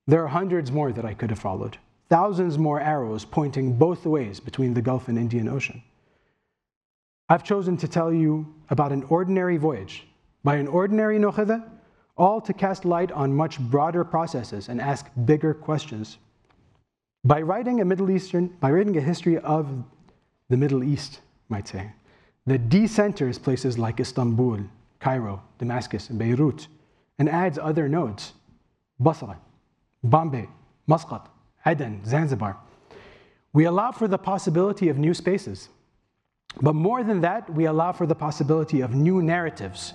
[0.07, 1.79] There are hundreds more that I could have followed,
[2.11, 5.83] thousands more arrows pointing both ways between the Gulf and Indian Ocean.
[7.29, 10.07] I've chosen to tell you about an ordinary voyage
[10.45, 11.69] by an ordinary nokhada
[12.17, 16.19] all to cast light on much broader processes and ask bigger questions.
[17.25, 19.69] By writing a Middle Eastern, by writing a history of
[20.49, 21.93] the Middle East, might say,
[22.47, 24.61] that decenters places like Istanbul,
[25.01, 26.69] Cairo, Damascus, and Beirut,
[27.19, 28.33] and adds other nodes,
[28.99, 29.39] Basra,
[30.03, 30.49] Bombay,
[30.87, 31.29] Muscat,
[31.67, 32.57] Aden, Zanzibar.
[33.53, 35.69] We allow for the possibility of new spaces.
[36.61, 39.95] But more than that, we allow for the possibility of new narratives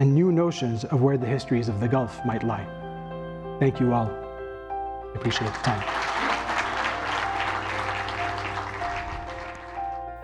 [0.00, 2.66] and new notions of where the histories of the Gulf might lie.
[3.60, 4.08] Thank you all.
[4.08, 6.17] I appreciate the time.